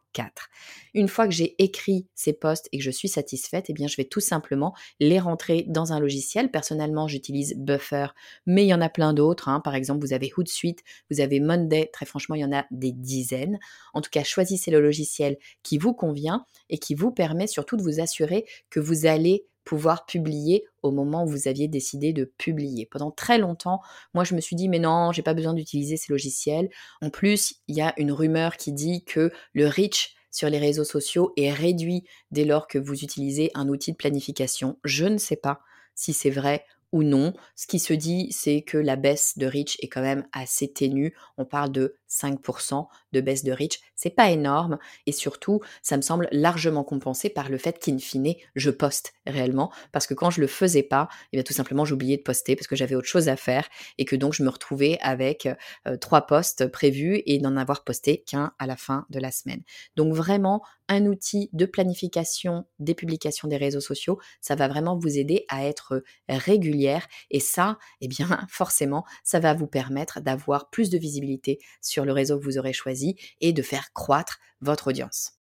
Une 0.93 1.07
fois 1.07 1.27
que 1.27 1.33
j'ai 1.33 1.55
écrit 1.61 2.07
ces 2.15 2.33
postes 2.33 2.67
et 2.71 2.77
que 2.77 2.83
je 2.83 2.91
suis 2.91 3.07
satisfaite, 3.07 3.65
eh 3.69 3.73
bien, 3.73 3.87
je 3.87 3.95
vais 3.95 4.05
tout 4.05 4.19
simplement 4.19 4.73
les 4.99 5.19
rentrer 5.19 5.65
dans 5.67 5.93
un 5.93 5.99
logiciel. 5.99 6.51
Personnellement, 6.51 7.07
j'utilise 7.07 7.55
Buffer, 7.57 8.07
mais 8.45 8.65
il 8.65 8.67
y 8.67 8.73
en 8.73 8.81
a 8.81 8.89
plein 8.89 9.13
d'autres. 9.13 9.49
Hein. 9.49 9.61
Par 9.61 9.75
exemple, 9.75 10.05
vous 10.05 10.13
avez 10.13 10.31
Hootsuite, 10.35 10.83
vous 11.09 11.21
avez 11.21 11.39
Monday. 11.39 11.89
Très 11.93 12.05
franchement, 12.05 12.35
il 12.35 12.41
y 12.41 12.45
en 12.45 12.53
a 12.53 12.65
des 12.71 12.91
dizaines. 12.91 13.59
En 13.93 14.01
tout 14.01 14.09
cas, 14.09 14.23
choisissez 14.23 14.71
le 14.71 14.81
logiciel 14.81 15.37
qui 15.63 15.77
vous 15.77 15.93
convient 15.93 16.45
et 16.69 16.77
qui 16.77 16.95
vous 16.95 17.11
permet 17.11 17.47
surtout 17.47 17.77
de 17.77 17.83
vous 17.83 17.99
assurer 17.99 18.45
que 18.69 18.79
vous 18.79 19.05
allez 19.05 19.45
pouvoir 19.63 20.05
publier 20.05 20.65
au 20.81 20.91
moment 20.91 21.23
où 21.23 21.27
vous 21.27 21.47
aviez 21.47 21.67
décidé 21.67 22.13
de 22.13 22.25
publier. 22.37 22.85
Pendant 22.85 23.11
très 23.11 23.37
longtemps, 23.37 23.81
moi 24.13 24.23
je 24.23 24.35
me 24.35 24.41
suis 24.41 24.55
dit 24.55 24.69
mais 24.69 24.79
non, 24.79 25.11
j'ai 25.11 25.21
pas 25.21 25.33
besoin 25.33 25.53
d'utiliser 25.53 25.97
ces 25.97 26.11
logiciels. 26.11 26.69
En 27.01 27.09
plus, 27.09 27.55
il 27.67 27.75
y 27.75 27.81
a 27.81 27.93
une 27.97 28.11
rumeur 28.11 28.57
qui 28.57 28.73
dit 28.73 29.03
que 29.03 29.31
le 29.53 29.67
reach 29.67 30.15
sur 30.31 30.49
les 30.49 30.59
réseaux 30.59 30.85
sociaux 30.85 31.33
est 31.35 31.51
réduit 31.51 32.05
dès 32.31 32.45
lors 32.45 32.67
que 32.67 32.77
vous 32.77 33.03
utilisez 33.03 33.51
un 33.53 33.67
outil 33.67 33.91
de 33.91 33.97
planification. 33.97 34.79
Je 34.83 35.05
ne 35.05 35.17
sais 35.17 35.35
pas 35.35 35.61
si 35.93 36.13
c'est 36.13 36.29
vrai 36.29 36.65
ou 36.91 37.03
non. 37.03 37.33
Ce 37.55 37.67
qui 37.67 37.79
se 37.79 37.93
dit, 37.93 38.29
c'est 38.31 38.61
que 38.61 38.77
la 38.77 38.95
baisse 38.95 39.37
de 39.37 39.45
reach 39.45 39.77
est 39.81 39.87
quand 39.87 40.01
même 40.01 40.25
assez 40.31 40.71
ténue. 40.71 41.15
On 41.37 41.45
parle 41.45 41.71
de 41.71 41.95
5% 42.09 42.87
de 43.13 43.21
baisse 43.21 43.43
de 43.43 43.51
reach. 43.51 43.79
C'est 43.95 44.09
pas 44.09 44.31
énorme 44.31 44.77
et 45.05 45.11
surtout, 45.11 45.61
ça 45.81 45.97
me 45.97 46.01
semble 46.01 46.27
largement 46.31 46.83
compensé 46.83 47.29
par 47.29 47.49
le 47.49 47.57
fait 47.57 47.79
qu'in 47.79 47.97
fine, 47.97 48.33
je 48.55 48.69
poste 48.69 49.13
réellement 49.25 49.71
parce 49.91 50.07
que 50.07 50.13
quand 50.13 50.29
je 50.29 50.41
le 50.41 50.47
faisais 50.47 50.83
pas, 50.83 51.07
eh 51.31 51.37
bien 51.37 51.43
tout 51.43 51.53
simplement 51.53 51.85
j'oubliais 51.85 52.17
de 52.17 52.23
poster 52.23 52.55
parce 52.55 52.67
que 52.67 52.75
j'avais 52.75 52.95
autre 52.95 53.07
chose 53.07 53.29
à 53.29 53.35
faire 53.35 53.67
et 53.97 54.05
que 54.05 54.15
donc 54.15 54.33
je 54.33 54.43
me 54.43 54.49
retrouvais 54.49 54.97
avec 55.01 55.47
euh, 55.87 55.97
trois 55.97 56.27
posts 56.27 56.67
prévus 56.67 57.21
et 57.25 57.39
n'en 57.39 57.57
avoir 57.57 57.83
posté 57.83 58.23
qu'un 58.23 58.53
à 58.59 58.67
la 58.67 58.75
fin 58.75 59.05
de 59.09 59.19
la 59.19 59.31
semaine. 59.31 59.61
Donc 59.95 60.13
vraiment 60.13 60.61
un 60.91 61.05
outil 61.05 61.49
de 61.53 61.65
planification 61.65 62.65
des 62.79 62.93
publications 62.93 63.47
des 63.47 63.57
réseaux 63.57 63.79
sociaux, 63.79 64.19
ça 64.41 64.55
va 64.55 64.67
vraiment 64.67 64.97
vous 64.97 65.17
aider 65.17 65.45
à 65.47 65.65
être 65.65 66.03
régulière 66.27 67.07
et 67.29 67.39
ça, 67.39 67.79
eh 68.01 68.07
bien 68.09 68.45
forcément, 68.49 69.05
ça 69.23 69.39
va 69.39 69.53
vous 69.53 69.67
permettre 69.67 70.19
d'avoir 70.19 70.69
plus 70.69 70.89
de 70.89 70.97
visibilité 70.97 71.59
sur 71.81 72.03
le 72.05 72.11
réseau 72.11 72.37
que 72.37 72.43
vous 72.43 72.57
aurez 72.57 72.73
choisi 72.73 73.15
et 73.39 73.53
de 73.53 73.61
faire 73.61 73.93
croître 73.93 74.39
votre 74.59 74.87
audience. 74.87 75.40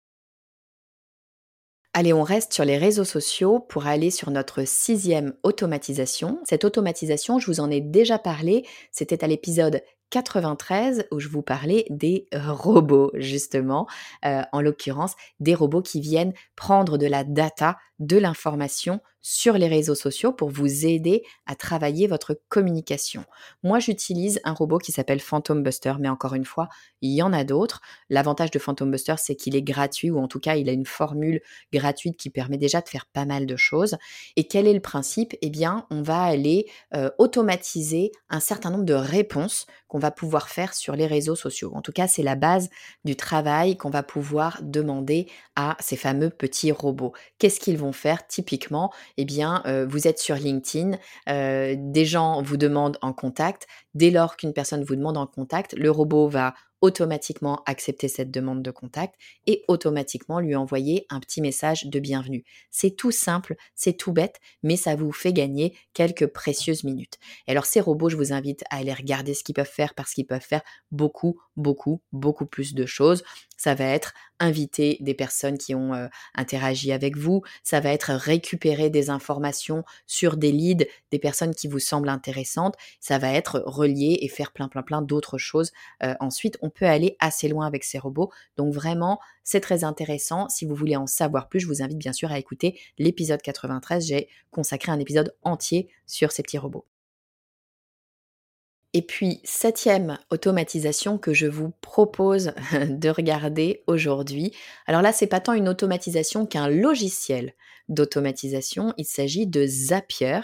Allez, 1.98 2.12
on 2.12 2.24
reste 2.24 2.54
sur 2.54 2.66
les 2.66 2.78
réseaux 2.78 3.06
sociaux 3.06 3.62
pour 3.62 3.88
aller 3.88 4.12
sur 4.12 4.30
notre 4.30 4.68
sixième 4.68 5.34
automatisation. 5.44 6.42
Cette 6.44 6.66
automatisation, 6.66 7.40
je 7.40 7.48
vous 7.48 7.62
en 7.62 7.72
ai 7.72 7.80
déjà 7.80 8.20
parlé, 8.20 8.66
c'était 8.92 9.24
à 9.24 9.28
l'épisode 9.28 9.82
93 10.10 11.08
où 11.12 11.22
je 11.22 11.30
vous 11.30 11.42
parlais 11.42 11.86
des 11.90 12.28
robots, 12.34 13.12
justement, 13.14 13.88
euh, 14.26 14.42
en 14.52 14.60
l'occurrence 14.60 15.16
des 15.40 15.56
robots 15.56 15.82
qui 15.82 16.02
viennent 16.02 16.34
prendre 16.58 16.98
de 16.98 17.08
la 17.08 17.24
data, 17.24 17.78
de 18.00 18.18
l'information 18.18 19.00
sur 19.28 19.58
les 19.58 19.68
réseaux 19.68 19.96
sociaux 19.96 20.32
pour 20.32 20.52
vous 20.52 20.86
aider 20.86 21.24
à 21.48 21.56
travailler 21.56 22.06
votre 22.06 22.40
communication. 22.48 23.26
Moi, 23.64 23.80
j'utilise 23.80 24.40
un 24.44 24.54
robot 24.54 24.78
qui 24.78 24.92
s'appelle 24.92 25.20
Phantom 25.20 25.64
Buster, 25.64 25.94
mais 26.00 26.10
encore 26.10 26.36
une 26.36 26.46
fois, 26.46 26.70
il 27.02 27.12
y 27.12 27.24
en 27.24 27.34
a 27.34 27.44
d'autres. 27.44 27.82
L'avantage 28.12 28.52
de 28.52 28.60
Phantom 28.60 28.92
Buster, 28.92 29.16
c'est 29.18 29.36
qu'il 29.36 29.56
est 29.56 29.64
gratuit, 29.64 30.12
ou 30.12 30.20
en 30.20 30.28
tout 30.28 30.40
cas, 30.40 30.58
il 30.58 30.70
a 30.70 30.74
une 30.74 30.86
formule 30.86 31.42
gratuite 31.74 32.18
qui 32.18 32.30
permet 32.30 32.60
déjà 32.60 32.82
de 32.82 32.88
faire 32.88 33.08
pas 33.08 33.26
mal 33.26 33.48
de 33.48 33.56
choses. 33.56 33.96
Et 34.36 34.48
quel 34.48 34.68
est 34.68 34.74
le 34.74 34.80
principe? 34.80 35.36
Eh 35.42 35.50
bien, 35.50 35.88
on 35.90 36.04
va 36.04 36.22
aller 36.22 36.68
euh, 36.94 37.10
automatiser 37.18 38.12
un 38.30 38.40
certain 38.40 38.70
nombre 38.70 38.86
de 38.86 38.94
réponses 38.94 39.66
va 39.98 40.12
pouvoir 40.12 40.50
faire 40.50 40.74
sur 40.74 40.96
les 40.96 41.08
réseaux 41.08 41.36
sociaux. 41.36 41.72
En 41.76 41.82
tout 41.82 41.92
cas, 41.92 42.08
c'est 42.08 42.24
la 42.24 42.36
base 42.36 42.70
du 43.04 43.16
travail 43.16 43.78
qu'on 43.78 43.90
va 43.90 44.04
pouvoir 44.04 44.60
demander 44.62 45.28
à 45.56 45.78
ces 45.80 45.96
fameux 45.96 46.30
petits 46.30 46.72
robots. 46.72 47.14
Qu'est-ce 47.40 47.60
qu'ils 47.60 47.78
vont 47.78 47.94
faire 47.94 48.28
typiquement? 48.28 48.92
Eh 49.18 49.26
bien, 49.26 49.64
euh, 49.66 49.86
vous 49.88 50.08
êtes 50.08 50.20
sur 50.20 50.36
LinkedIn, 50.36 50.98
euh, 51.30 51.76
des 51.78 52.06
gens 52.06 52.42
vous 52.42 52.58
demandent 52.58 52.98
en 53.02 53.14
contact. 53.14 53.68
Dès 53.94 54.12
lors 54.12 54.38
qu'une 54.38 54.54
personne 54.54 54.84
vous 54.84 54.96
demande 54.96 55.18
en 55.18 55.28
contact, 55.28 55.74
le 55.74 55.92
robot 55.92 56.28
va 56.28 56.54
automatiquement 56.86 57.64
accepter 57.66 58.08
cette 58.08 58.30
demande 58.30 58.62
de 58.62 58.70
contact 58.70 59.16
et 59.48 59.64
automatiquement 59.68 60.40
lui 60.40 60.56
envoyer 60.56 61.08
un 61.10 61.20
petit 61.20 61.42
message 61.42 61.88
de 61.88 62.00
bienvenue. 62.00 62.44
C'est 62.70 62.96
tout 62.96 63.10
simple, 63.10 63.56
c'est 63.74 63.98
tout 63.98 64.14
bête, 64.14 64.40
mais 64.62 64.76
ça 64.76 64.96
vous 64.96 65.12
fait 65.12 65.34
gagner 65.34 65.76
quelques 65.94 66.28
précieuses 66.28 66.84
minutes. 66.84 67.18
Alors 67.48 67.66
ces 67.66 67.82
robots, 67.82 68.10
je 68.10 68.18
vous 68.18 68.34
invite 68.34 68.64
à 68.70 68.78
aller 68.78 68.94
regarder 68.94 69.34
ce 69.34 69.44
qu'ils 69.44 69.56
peuvent 69.56 69.66
faire 69.66 69.96
parce 69.96 70.14
qu'ils 70.14 70.28
peuvent 70.28 70.46
faire 70.46 70.62
beaucoup, 70.92 71.42
beaucoup, 71.58 72.02
beaucoup 72.12 72.46
plus 72.46 72.74
de 72.74 72.86
choses. 72.86 73.24
Ça 73.58 73.74
va 73.76 73.86
être 73.86 74.14
inviter 74.40 74.98
des 75.00 75.14
personnes 75.14 75.58
qui 75.58 75.74
ont 75.76 75.94
euh, 75.94 76.08
interagi 76.34 76.92
avec 76.92 77.16
vous, 77.16 77.42
ça 77.64 77.80
va 77.80 77.92
être 77.92 78.12
récupérer 78.14 78.90
des 78.90 79.10
informations 79.10 79.84
sur 80.08 80.36
des 80.36 80.52
leads, 80.52 80.86
des 81.12 81.20
personnes 81.20 81.56
qui 81.56 81.68
vous 81.68 81.80
semblent 81.80 82.10
intéressantes, 82.10 82.76
ça 83.00 83.18
va 83.18 83.32
être 83.32 83.64
relier 83.66 84.18
et 84.22 84.28
faire 84.28 84.52
plein 84.52 84.68
plein 84.68 84.84
plein 84.84 85.02
d'autres 85.02 85.38
choses. 85.38 85.72
Euh, 86.04 86.16
ensuite, 86.20 86.58
on 86.62 86.70
peut 86.70 86.86
aller 86.86 87.16
assez 87.20 87.48
loin 87.48 87.66
avec 87.66 87.84
ces 87.84 87.98
robots. 87.98 88.30
Donc 88.58 88.74
vraiment, 88.74 89.20
c'est 89.44 89.62
très 89.62 89.84
intéressant. 89.84 90.50
Si 90.50 90.66
vous 90.66 90.76
voulez 90.76 90.98
en 90.98 91.08
savoir 91.08 91.48
plus, 91.48 91.62
je 91.62 91.68
vous 91.68 91.82
invite 91.82 91.98
bien 91.98 92.14
sûr 92.14 92.32
à 92.32 92.40
écouter 92.40 92.80
l'épisode 92.98 93.42
93. 93.42 94.06
J'ai 94.06 94.28
consacré 94.52 94.92
un 94.92 95.00
épisode 95.00 95.34
entier 95.44 95.90
sur 96.08 96.32
ces 96.32 96.44
petits 96.44 96.58
robots. 96.58 96.86
Et 98.96 99.02
puis, 99.02 99.42
septième 99.44 100.18
automatisation 100.30 101.18
que 101.18 101.34
je 101.34 101.48
vous 101.48 101.74
propose 101.82 102.54
de 102.72 103.10
regarder 103.10 103.84
aujourd'hui. 103.88 104.54
Alors 104.88 105.02
là, 105.02 105.12
c'est 105.12 105.28
pas 105.28 105.42
tant 105.42 105.52
une 105.52 105.68
automatisation 105.68 106.46
qu'un 106.46 106.70
logiciel 106.70 107.56
d'automatisation. 107.90 108.94
Il 108.98 109.04
s'agit 109.04 109.48
de 109.48 109.68
Zapier. 109.68 110.40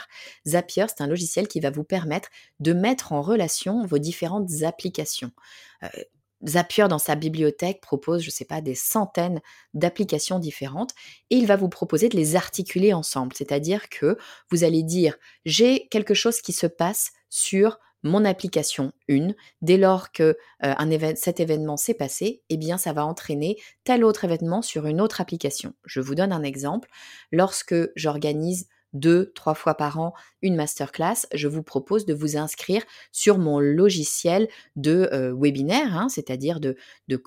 Zapier, 0.45 0.87
c'est 0.89 0.99
un 0.99 1.07
logiciel 1.07 1.47
qui 1.47 1.61
va 1.61 1.69
vous 1.69 1.85
permettre 1.85 2.27
de 2.59 2.73
mettre 2.73 3.13
en 3.13 3.21
relation 3.21 3.85
vos 3.85 3.99
différentes 3.99 4.63
applications. 4.63 5.31
Euh, 5.83 5.87
Zapier, 6.45 6.89
dans 6.89 6.99
sa 6.99 7.15
bibliothèque, 7.15 7.79
propose, 7.79 8.19
je 8.21 8.27
ne 8.27 8.31
sais 8.31 8.43
pas, 8.43 8.59
des 8.59 8.75
centaines 8.75 9.39
d'applications 9.73 10.39
différentes 10.39 10.91
et 11.29 11.37
il 11.37 11.47
va 11.47 11.55
vous 11.55 11.69
proposer 11.69 12.09
de 12.09 12.17
les 12.17 12.35
articuler 12.35 12.91
ensemble. 12.91 13.33
C'est-à-dire 13.33 13.87
que 13.87 14.17
vous 14.49 14.65
allez 14.65 14.83
dire, 14.83 15.17
j'ai 15.45 15.87
quelque 15.87 16.13
chose 16.13 16.41
qui 16.41 16.51
se 16.51 16.67
passe 16.67 17.13
sur 17.29 17.79
mon 18.03 18.25
application 18.25 18.93
une, 19.07 19.35
dès 19.61 19.77
lors 19.77 20.11
que 20.11 20.37
euh, 20.63 21.13
cet 21.15 21.39
événement 21.39 21.77
s'est 21.77 21.93
passé, 21.93 22.41
eh 22.49 22.57
bien 22.57 22.77
ça 22.77 22.93
va 22.93 23.05
entraîner 23.05 23.57
tel 23.83 24.03
autre 24.03 24.25
événement 24.25 24.61
sur 24.61 24.85
une 24.85 25.01
autre 25.01 25.21
application. 25.21 25.73
Je 25.85 25.99
vous 25.99 26.15
donne 26.15 26.31
un 26.31 26.43
exemple. 26.43 26.89
Lorsque 27.31 27.75
j'organise 27.95 28.67
deux, 28.93 29.31
trois 29.35 29.53
fois 29.53 29.75
par 29.75 29.99
an 29.99 30.13
une 30.41 30.55
masterclass, 30.55 31.25
je 31.33 31.47
vous 31.47 31.63
propose 31.63 32.05
de 32.05 32.13
vous 32.13 32.35
inscrire 32.35 32.83
sur 33.13 33.37
mon 33.37 33.59
logiciel 33.59 34.49
de 34.75 35.07
euh, 35.13 35.33
webinaire, 35.33 35.95
hein, 35.95 36.09
c'est-à-dire 36.09 36.59
de, 36.59 36.75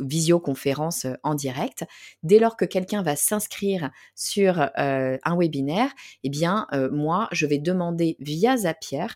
visioconférence 0.01 1.07
euh, 1.07 1.15
en 1.23 1.35
direct. 1.35 1.85
Dès 2.23 2.39
lors 2.39 2.59
que 2.59 2.67
quelqu'un 2.67 3.03
va 3.03 3.17
s'inscrire 3.17 3.91
sur 4.15 4.61
un 4.77 5.37
webinaire, 5.39 5.91
eh 6.23 6.29
bien, 6.29 6.67
moi, 6.93 7.29
je 7.33 7.47
vais 7.47 7.59
demander 7.59 8.17
via 8.21 8.57
Zapier 8.57 9.07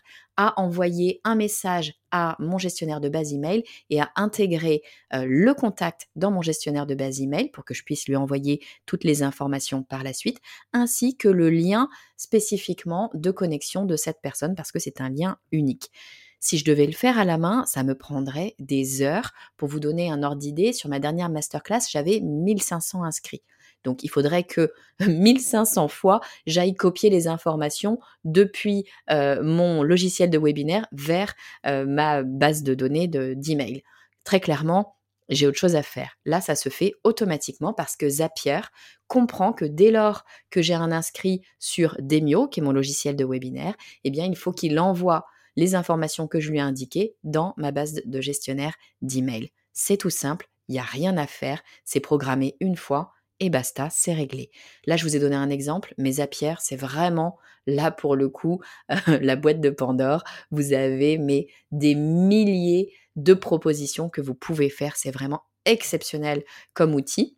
à 0.41 0.57
envoyer 0.57 1.19
un 1.25 1.35
message 1.35 1.95
à 2.11 2.37
mon 2.39 2.57
gestionnaire 2.57 3.01
de 3.01 3.09
base 3.09 3.33
email 3.33 3.65
et 3.89 3.99
à 3.99 4.09
intégrer 4.15 4.83
le 5.11 5.51
contact 5.53 6.07
dans 6.15 6.31
mon 6.31 6.41
gestionnaire 6.41 6.85
de 6.85 6.95
base 6.95 7.19
email 7.19 7.51
pour 7.51 7.65
que 7.65 7.73
je 7.73 7.83
puisse 7.83 8.07
lui 8.07 8.15
envoyer 8.15 8.61
toutes 8.85 9.03
les 9.03 9.21
informations 9.21 9.83
par 9.83 10.01
la 10.01 10.13
suite, 10.13 10.37
ainsi 10.71 11.17
que 11.17 11.27
le 11.27 11.49
lien 11.49 11.89
spécifiquement 12.15 13.11
de 13.13 13.31
connexion 13.31 13.83
de 13.83 13.97
cette 13.97 14.21
personne 14.21 14.55
parce 14.55 14.71
que 14.71 14.79
c'est 14.79 15.01
un 15.01 15.09
lien 15.09 15.37
unique. 15.51 15.91
Si 16.39 16.57
je 16.57 16.63
devais 16.63 16.85
le 16.85 16.93
faire 16.93 17.19
à 17.19 17.25
la 17.25 17.37
main, 17.37 17.65
ça 17.65 17.83
me 17.83 17.93
prendrait 17.93 18.55
des 18.59 19.01
heures. 19.01 19.33
Pour 19.57 19.67
vous 19.67 19.81
donner 19.81 20.09
un 20.09 20.23
ordre 20.23 20.37
d'idée, 20.37 20.71
sur 20.71 20.87
ma 20.87 20.99
dernière 20.99 21.29
masterclass, 21.29 21.81
j'avais 21.91 22.21
1500 22.21 23.03
inscrits. 23.03 23.43
Donc 23.83 24.03
il 24.03 24.09
faudrait 24.09 24.43
que 24.43 24.71
1500 25.07 25.87
fois, 25.87 26.21
j'aille 26.45 26.75
copier 26.75 27.09
les 27.09 27.27
informations 27.27 27.99
depuis 28.23 28.85
euh, 29.11 29.41
mon 29.43 29.83
logiciel 29.83 30.29
de 30.29 30.37
webinaire 30.37 30.87
vers 30.91 31.33
euh, 31.65 31.85
ma 31.85 32.23
base 32.23 32.63
de 32.63 32.73
données 32.73 33.07
d'email. 33.07 33.83
Très 34.23 34.39
clairement, 34.39 34.95
j'ai 35.29 35.47
autre 35.47 35.57
chose 35.57 35.75
à 35.75 35.83
faire. 35.83 36.17
Là, 36.25 36.41
ça 36.41 36.55
se 36.55 36.69
fait 36.69 36.93
automatiquement 37.03 37.73
parce 37.73 37.95
que 37.95 38.09
Zapier 38.09 38.61
comprend 39.07 39.53
que 39.53 39.65
dès 39.65 39.91
lors 39.91 40.25
que 40.49 40.61
j'ai 40.61 40.73
un 40.73 40.91
inscrit 40.91 41.41
sur 41.59 41.95
Demio, 41.99 42.47
qui 42.47 42.59
est 42.59 42.63
mon 42.63 42.71
logiciel 42.71 43.15
de 43.15 43.25
webinaire, 43.25 43.75
eh 44.03 44.09
bien, 44.09 44.25
il 44.25 44.35
faut 44.35 44.51
qu'il 44.51 44.79
envoie 44.79 45.25
les 45.55 45.75
informations 45.75 46.27
que 46.27 46.39
je 46.39 46.49
lui 46.49 46.57
ai 46.57 46.61
indiquées 46.61 47.15
dans 47.23 47.53
ma 47.57 47.71
base 47.71 48.01
de 48.05 48.21
gestionnaire 48.21 48.73
d'email. 49.01 49.51
C'est 49.73 49.97
tout 49.97 50.09
simple, 50.09 50.49
il 50.67 50.73
n'y 50.73 50.79
a 50.79 50.83
rien 50.83 51.17
à 51.17 51.27
faire, 51.27 51.61
c'est 51.85 51.99
programmé 51.99 52.55
une 52.59 52.75
fois 52.75 53.11
et 53.39 53.49
basta, 53.49 53.89
c'est 53.91 54.13
réglé. 54.13 54.51
Là, 54.85 54.97
je 54.97 55.03
vous 55.03 55.15
ai 55.15 55.19
donné 55.19 55.35
un 55.35 55.49
exemple, 55.49 55.93
mais 55.97 56.13
Zapier, 56.13 56.55
c'est 56.59 56.75
vraiment 56.75 57.37
là 57.67 57.91
pour 57.91 58.15
le 58.15 58.29
coup 58.29 58.61
la 59.07 59.35
boîte 59.35 59.61
de 59.61 59.69
Pandore. 59.69 60.23
Vous 60.51 60.73
avez 60.73 61.17
mais 61.17 61.47
des 61.71 61.95
milliers 61.95 62.93
de 63.15 63.33
propositions 63.33 64.09
que 64.09 64.21
vous 64.21 64.35
pouvez 64.35 64.69
faire. 64.69 64.95
C'est 64.95 65.11
vraiment 65.11 65.43
exceptionnel 65.65 66.43
comme 66.73 66.95
outil. 66.95 67.37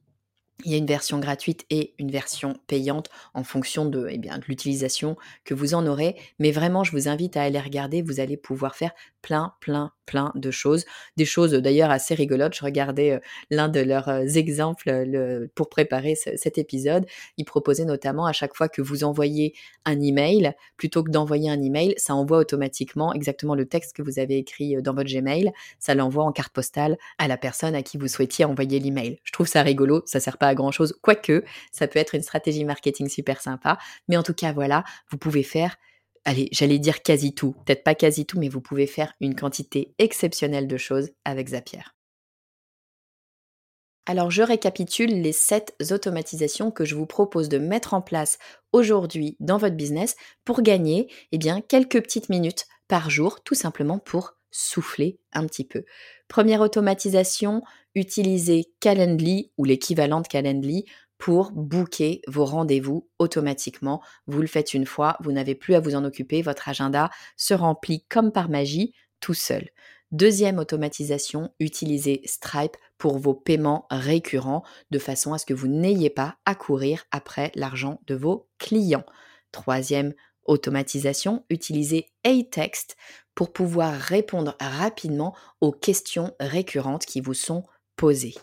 Il 0.64 0.72
y 0.72 0.76
a 0.76 0.78
une 0.78 0.86
version 0.86 1.20
gratuite 1.20 1.66
et 1.72 1.96
une 1.98 2.12
version 2.12 2.56
payante 2.68 3.10
en 3.34 3.44
fonction 3.44 3.86
de, 3.86 4.08
eh 4.10 4.20
de 4.20 4.30
l'utilisation 4.48 5.18
que 5.44 5.56
vous 5.56 5.74
en 5.74 5.88
aurez. 5.88 6.16
Mais 6.38 6.52
vraiment, 6.52 6.84
je 6.84 6.92
vous 6.92 7.08
invite 7.08 7.36
à 7.36 7.42
aller 7.42 7.60
regarder. 7.60 8.04
Vous 8.04 8.20
allez 8.20 8.38
pouvoir 8.38 8.76
faire 8.76 8.92
plein, 9.24 9.56
plein, 9.60 9.92
plein 10.12 10.34
de 10.36 10.52
choses. 10.52 10.84
Des 11.16 11.24
choses 11.24 11.54
d'ailleurs 11.54 11.90
assez 11.90 12.14
rigolotes. 12.14 12.54
Je 12.54 12.66
regardais 12.66 13.22
l'un 13.50 13.70
de 13.70 13.80
leurs 13.80 14.10
exemples 14.38 14.92
le, 14.92 15.50
pour 15.56 15.70
préparer 15.70 16.16
cet 16.16 16.58
épisode. 16.58 17.06
Ils 17.38 17.46
proposaient 17.46 17.86
notamment 17.86 18.26
à 18.26 18.34
chaque 18.34 18.54
fois 18.54 18.68
que 18.68 18.82
vous 18.82 19.06
envoyez 19.06 19.54
un 19.86 20.02
email, 20.02 20.52
plutôt 20.76 21.02
que 21.02 21.12
d'envoyer 21.12 21.50
un 21.50 21.62
email, 21.62 21.94
ça 21.96 22.14
envoie 22.14 22.40
automatiquement 22.40 23.14
exactement 23.14 23.56
le 23.56 23.66
texte 23.66 23.96
que 23.96 24.02
vous 24.02 24.20
avez 24.20 24.38
écrit 24.38 24.82
dans 24.82 24.94
votre 24.94 25.10
Gmail. 25.10 25.54
Ça 25.80 25.96
l'envoie 25.96 26.26
en 26.26 26.34
carte 26.34 26.52
postale 26.52 26.98
à 27.18 27.30
la 27.30 27.38
personne 27.38 27.74
à 27.74 27.84
qui 27.84 27.98
vous 27.98 28.10
souhaitiez 28.10 28.44
envoyer 28.44 28.80
l'email. 28.80 29.20
Je 29.24 29.32
trouve 29.32 29.48
ça 29.48 29.62
rigolo. 29.62 30.02
Ça 30.06 30.20
sert 30.20 30.38
pas 30.38 30.50
à 30.50 30.56
grand 30.56 30.72
chose, 30.72 30.94
quoique 31.02 31.46
ça 31.72 31.88
peut 31.88 32.00
être 32.00 32.16
une 32.16 32.22
stratégie 32.22 32.66
marketing 32.66 33.08
super 33.08 33.40
sympa. 33.40 33.78
Mais 34.10 34.18
en 34.18 34.24
tout 34.24 34.34
cas, 34.34 34.52
voilà, 34.52 34.84
vous 35.10 35.18
pouvez 35.18 35.44
faire 35.44 35.78
allez, 36.26 36.50
j'allais 36.52 36.80
dire 36.80 37.02
quasi 37.02 37.34
tout, 37.34 37.54
peut-être 37.66 37.84
pas 37.84 37.96
quasi 37.96 38.26
tout, 38.26 38.40
mais 38.40 38.50
vous 38.50 38.62
pouvez 38.62 38.88
faire 38.88 39.14
une 39.20 39.36
quantité 39.36 39.94
exceptionnelle 39.98 40.68
de 40.68 40.78
choses 40.78 41.12
avec 41.26 41.50
Zapier. 41.50 41.82
Alors 44.08 44.32
je 44.32 44.42
récapitule 44.42 45.22
les 45.22 45.32
7 45.32 45.76
automatisations 45.92 46.72
que 46.72 46.86
je 46.86 46.96
vous 46.96 47.06
propose 47.06 47.50
de 47.50 47.60
mettre 47.60 47.94
en 47.94 48.02
place 48.02 48.40
aujourd'hui 48.72 49.38
dans 49.40 49.58
votre 49.58 49.76
business 49.76 50.16
pour 50.44 50.64
gagner 50.64 51.08
eh 51.32 51.38
bien, 51.38 51.62
quelques 51.62 52.02
petites 52.02 52.30
minutes 52.30 52.66
par 52.88 53.10
jour, 53.10 53.44
tout 53.44 53.56
simplement 53.56 54.00
pour 54.00 54.34
souffler 54.50 55.20
un 55.32 55.46
petit 55.46 55.64
peu. 55.64 55.86
Première 56.28 56.62
automatisation, 56.62 57.62
utilisez 57.96 58.66
Calendly 58.80 59.52
ou 59.58 59.64
l'équivalent 59.64 60.22
de 60.22 60.28
Calendly 60.28 60.86
pour 61.22 61.52
booker 61.52 62.24
vos 62.28 62.46
rendez-vous 62.46 63.08
automatiquement. 63.20 64.02
Vous 64.26 64.42
le 64.42 64.48
faites 64.48 64.74
une 64.74 64.88
fois, 64.88 65.18
vous 65.20 65.32
n'avez 65.32 65.54
plus 65.54 65.76
à 65.76 65.80
vous 65.80 65.94
en 65.94 66.04
occuper, 66.04 66.42
votre 66.42 66.68
agenda 66.68 67.12
se 67.38 67.54
remplit 67.54 68.04
comme 68.10 68.32
par 68.32 68.50
magie 68.50 68.96
tout 69.20 69.36
seul. 69.36 69.70
Deuxième 70.12 70.58
automatisation, 70.58 71.54
utilisez 71.60 72.24
Stripe 72.26 72.76
pour 72.98 73.20
vos 73.20 73.36
paiements 73.36 73.86
récurrents 73.92 74.64
de 74.90 74.98
façon 74.98 75.32
à 75.34 75.38
ce 75.38 75.46
que 75.46 75.54
vous 75.54 75.68
n'ayez 75.68 76.10
pas 76.10 76.38
à 76.46 76.56
courir 76.56 77.04
après 77.12 77.52
l'argent 77.54 78.02
de 78.08 78.16
vos 78.16 78.50
clients. 78.58 79.06
Troisième 79.52 80.16
automatisation, 80.46 81.46
utilisez 81.52 82.08
A-Text 82.26 82.98
pour 83.36 83.54
pouvoir 83.54 83.94
répondre 83.94 84.56
rapidement 84.60 85.36
aux 85.62 85.72
questions 85.72 86.34
récurrentes 86.40 87.06
qui 87.06 87.22
vous 87.22 87.36
sont 87.36 87.64
posées. 87.96 88.34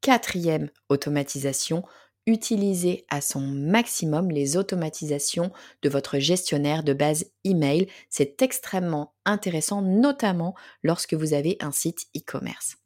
Quatrième 0.00 0.70
automatisation, 0.88 1.82
utilisez 2.26 3.04
à 3.10 3.20
son 3.20 3.40
maximum 3.40 4.30
les 4.30 4.56
automatisations 4.56 5.50
de 5.82 5.88
votre 5.88 6.18
gestionnaire 6.18 6.82
de 6.82 6.92
base 6.92 7.26
email. 7.44 7.88
C'est 8.08 8.42
extrêmement 8.42 9.14
intéressant, 9.24 9.82
notamment 9.82 10.54
lorsque 10.82 11.14
vous 11.14 11.34
avez 11.34 11.56
un 11.60 11.72
site 11.72 12.06
e-commerce. 12.16 12.79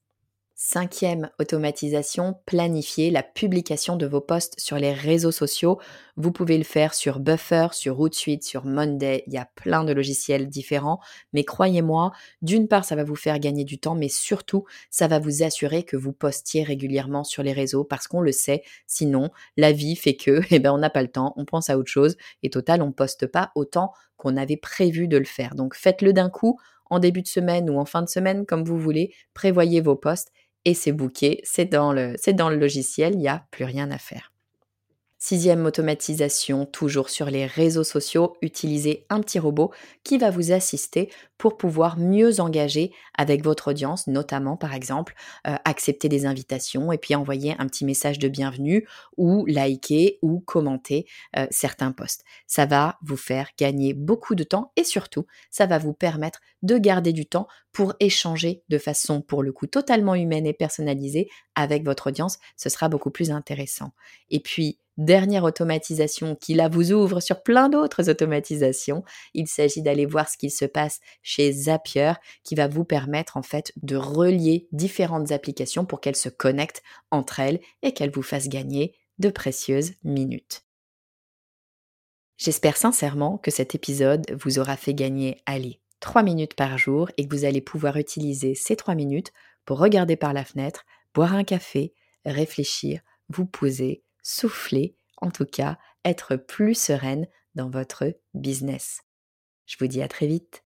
Cinquième 0.57 1.31
automatisation, 1.41 2.37
planifier 2.47 3.11
la 3.11 3.25
publication 3.25 3.97
de 3.97 4.07
vos 4.07 4.21
posts 4.21 4.55
sur 4.57 4.77
les 4.77 4.93
réseaux 4.93 5.33
sociaux. 5.33 5.81
Vous 6.17 6.31
pouvez 6.31 6.57
le 6.57 6.63
faire 6.63 6.95
sur 6.95 7.19
Buffer, 7.19 7.67
sur 7.73 7.99
Hootsuite, 7.99 8.45
sur 8.45 8.65
Monday. 8.65 9.25
Il 9.27 9.33
y 9.33 9.37
a 9.37 9.49
plein 9.57 9.83
de 9.83 9.93
logiciels 9.93 10.49
différents. 10.49 11.01
Mais 11.33 11.43
croyez-moi, 11.43 12.13
d'une 12.41 12.69
part, 12.69 12.85
ça 12.85 12.95
va 12.95 13.03
vous 13.03 13.17
faire 13.17 13.41
gagner 13.41 13.65
du 13.65 13.81
temps, 13.81 13.97
mais 13.97 14.09
surtout, 14.09 14.65
ça 14.91 15.09
va 15.09 15.19
vous 15.19 15.43
assurer 15.43 15.83
que 15.83 15.97
vous 15.97 16.13
postiez 16.13 16.63
régulièrement 16.63 17.25
sur 17.25 17.43
les 17.43 17.53
réseaux 17.53 17.83
parce 17.83 18.07
qu'on 18.07 18.21
le 18.21 18.31
sait. 18.31 18.63
Sinon, 18.87 19.31
la 19.57 19.73
vie 19.73 19.97
fait 19.97 20.15
que, 20.15 20.41
eh 20.53 20.61
ben, 20.61 20.71
on 20.73 20.79
n'a 20.79 20.91
pas 20.91 21.03
le 21.03 21.09
temps, 21.09 21.35
on 21.37 21.45
pense 21.45 21.69
à 21.69 21.77
autre 21.77 21.91
chose. 21.91 22.17
Et 22.45 22.51
total, 22.51 22.81
on 22.81 22.93
poste 22.93 23.27
pas 23.27 23.51
autant 23.57 23.93
qu'on 24.17 24.37
avait 24.37 24.57
prévu 24.57 25.09
de 25.09 25.17
le 25.17 25.25
faire. 25.25 25.57
Donc, 25.57 25.75
faites-le 25.75 26.13
d'un 26.13 26.31
coup 26.31 26.61
en 26.91 26.99
début 26.99 27.23
de 27.23 27.29
semaine 27.29 27.69
ou 27.71 27.79
en 27.79 27.85
fin 27.85 28.03
de 28.03 28.09
semaine, 28.09 28.47
comme 28.47 28.65
vous 28.65 28.79
voulez. 28.79 29.13
Prévoyez 29.33 29.81
vos 29.81 29.97
posts 29.97 30.31
et 30.65 30.75
c'est 30.75 30.93
booké, 30.93 31.41
c'est 31.45 31.67
dans, 31.67 31.93
le, 31.93 32.15
c'est 32.19 32.35
dans 32.35 32.51
le 32.51 32.57
logiciel, 32.57 33.15
il 33.15 33.21
n'y 33.21 33.29
a 33.29 33.47
plus 33.51 33.65
rien 33.65 33.91
à 33.91 33.99
faire. 33.99 34.34
Sixième 35.27 35.65
automatisation, 35.65 36.67
toujours 36.67 37.09
sur 37.09 37.31
les 37.31 37.47
réseaux 37.47 37.83
sociaux, 37.83 38.37
utilisez 38.43 39.07
un 39.09 39.23
petit 39.23 39.39
robot 39.39 39.73
qui 40.03 40.19
va 40.19 40.29
vous 40.29 40.53
assister 40.53 41.11
pour 41.39 41.57
pouvoir 41.57 41.99
mieux 41.99 42.41
engager 42.41 42.93
avec 43.17 43.43
votre 43.43 43.69
audience, 43.71 44.07
notamment 44.07 44.59
par 44.59 44.75
exemple 44.75 45.15
euh, 45.47 45.57
accepter 45.65 46.11
des 46.11 46.27
invitations 46.27 46.93
et 46.93 46.99
puis 46.99 47.15
envoyer 47.15 47.55
un 47.59 47.67
petit 47.69 47.87
message 47.87 48.19
de 48.19 48.29
bienvenue 48.29 48.87
ou 49.17 49.47
liker 49.47 50.19
ou 50.21 50.41
commenter 50.41 51.07
euh, 51.39 51.47
certains 51.51 51.93
posts. 51.93 52.23
Ça 52.47 52.67
va 52.67 52.99
vous 53.01 53.17
faire 53.17 53.49
gagner 53.59 53.95
beaucoup 53.95 54.35
de 54.35 54.45
temps 54.45 54.73
et 54.77 54.85
surtout, 54.85 55.25
ça 55.51 55.65
va 55.65 55.79
vous 55.79 55.95
permettre 55.95 56.41
de 56.63 56.77
garder 56.77 57.15
du 57.15 57.25
temps 57.25 57.49
pour 57.73 57.95
échanger 57.99 58.63
de 58.69 58.77
façon 58.77 59.23
pour 59.23 59.43
le 59.43 59.53
coup 59.53 59.69
totalement 59.69 60.15
humaine 60.15 60.47
et 60.47 60.53
personnalisée 60.53 61.31
avec 61.55 61.83
votre 61.83 62.09
audience. 62.09 62.39
Ce 62.59 62.69
sera 62.69 62.91
beaucoup 62.91 63.11
plus 63.11 63.31
intéressant. 63.31 63.93
Et 64.29 64.41
puis, 64.41 64.79
dernière 64.97 65.45
automatisation 65.45 66.37
qui 66.37 66.55
là 66.55 66.69
vous 66.69 66.93
ouvre 66.93 67.21
sur 67.21 67.43
plein 67.43 67.69
d'autres 67.69 68.11
automatisations. 68.11 69.05
Il 69.35 69.49
s'agit 69.49 69.83
d'aller 69.83 70.07
voir 70.07 70.29
ce 70.29 70.37
qu'il 70.37 70.51
se 70.51 70.65
passe 70.65 71.01
chez 71.23 71.53
Zapier 71.53 72.13
qui 72.43 72.55
va 72.55 72.69
vous 72.69 72.85
permettre 72.85 73.37
en 73.37 73.43
fait 73.43 73.73
de 73.83 73.97
relier 73.97 74.69
différentes 74.73 75.33
applications 75.33 75.85
pour 75.85 76.01
qu'elles 76.01 76.17
se 76.17 76.29
connectent 76.29 76.83
entre 77.11 77.41
elles 77.41 77.61
et 77.83 77.93
qu'elles 77.93 78.13
vous 78.13 78.23
fassent 78.23 78.49
gagner 78.49 78.95
de 79.19 79.31
précieuses 79.31 79.93
minutes. 80.03 80.63
J'espère 82.37 82.77
sincèrement 82.77 83.39
que 83.39 83.51
cet 83.51 83.75
épisode 83.75 84.25
vous 84.33 84.59
aura 84.59 84.77
fait 84.77 84.95
gagner, 84.95 85.41
allez, 85.47 85.81
3 86.01 86.23
minutes 86.23 86.55
par 86.55 86.77
jour 86.77 87.11
et 87.17 87.27
que 87.27 87.35
vous 87.35 87.45
allez 87.45 87.61
pouvoir 87.61 87.97
utiliser 87.97 88.55
ces 88.55 88.77
3 88.77 88.95
minutes 88.95 89.33
pour 89.65 89.79
regarder 89.79 90.17
par 90.17 90.33
la 90.33 90.45
fenêtre, 90.45 90.85
boire 91.15 91.35
un 91.35 91.45
café, 91.45 91.95
réfléchir, 92.27 93.01
vous 93.29 93.47
poser, 93.47 94.04
souffler, 94.25 94.97
en 95.19 95.31
tout 95.31 95.47
cas 95.47 95.79
être 96.05 96.35
plus 96.35 96.75
sereine 96.75 97.29
dans 97.55 97.71
votre 97.71 98.13
business. 98.35 99.03
Je 99.67 99.77
vous 99.79 99.87
dis 99.87 100.03
à 100.03 100.09
très 100.09 100.27
vite. 100.27 100.64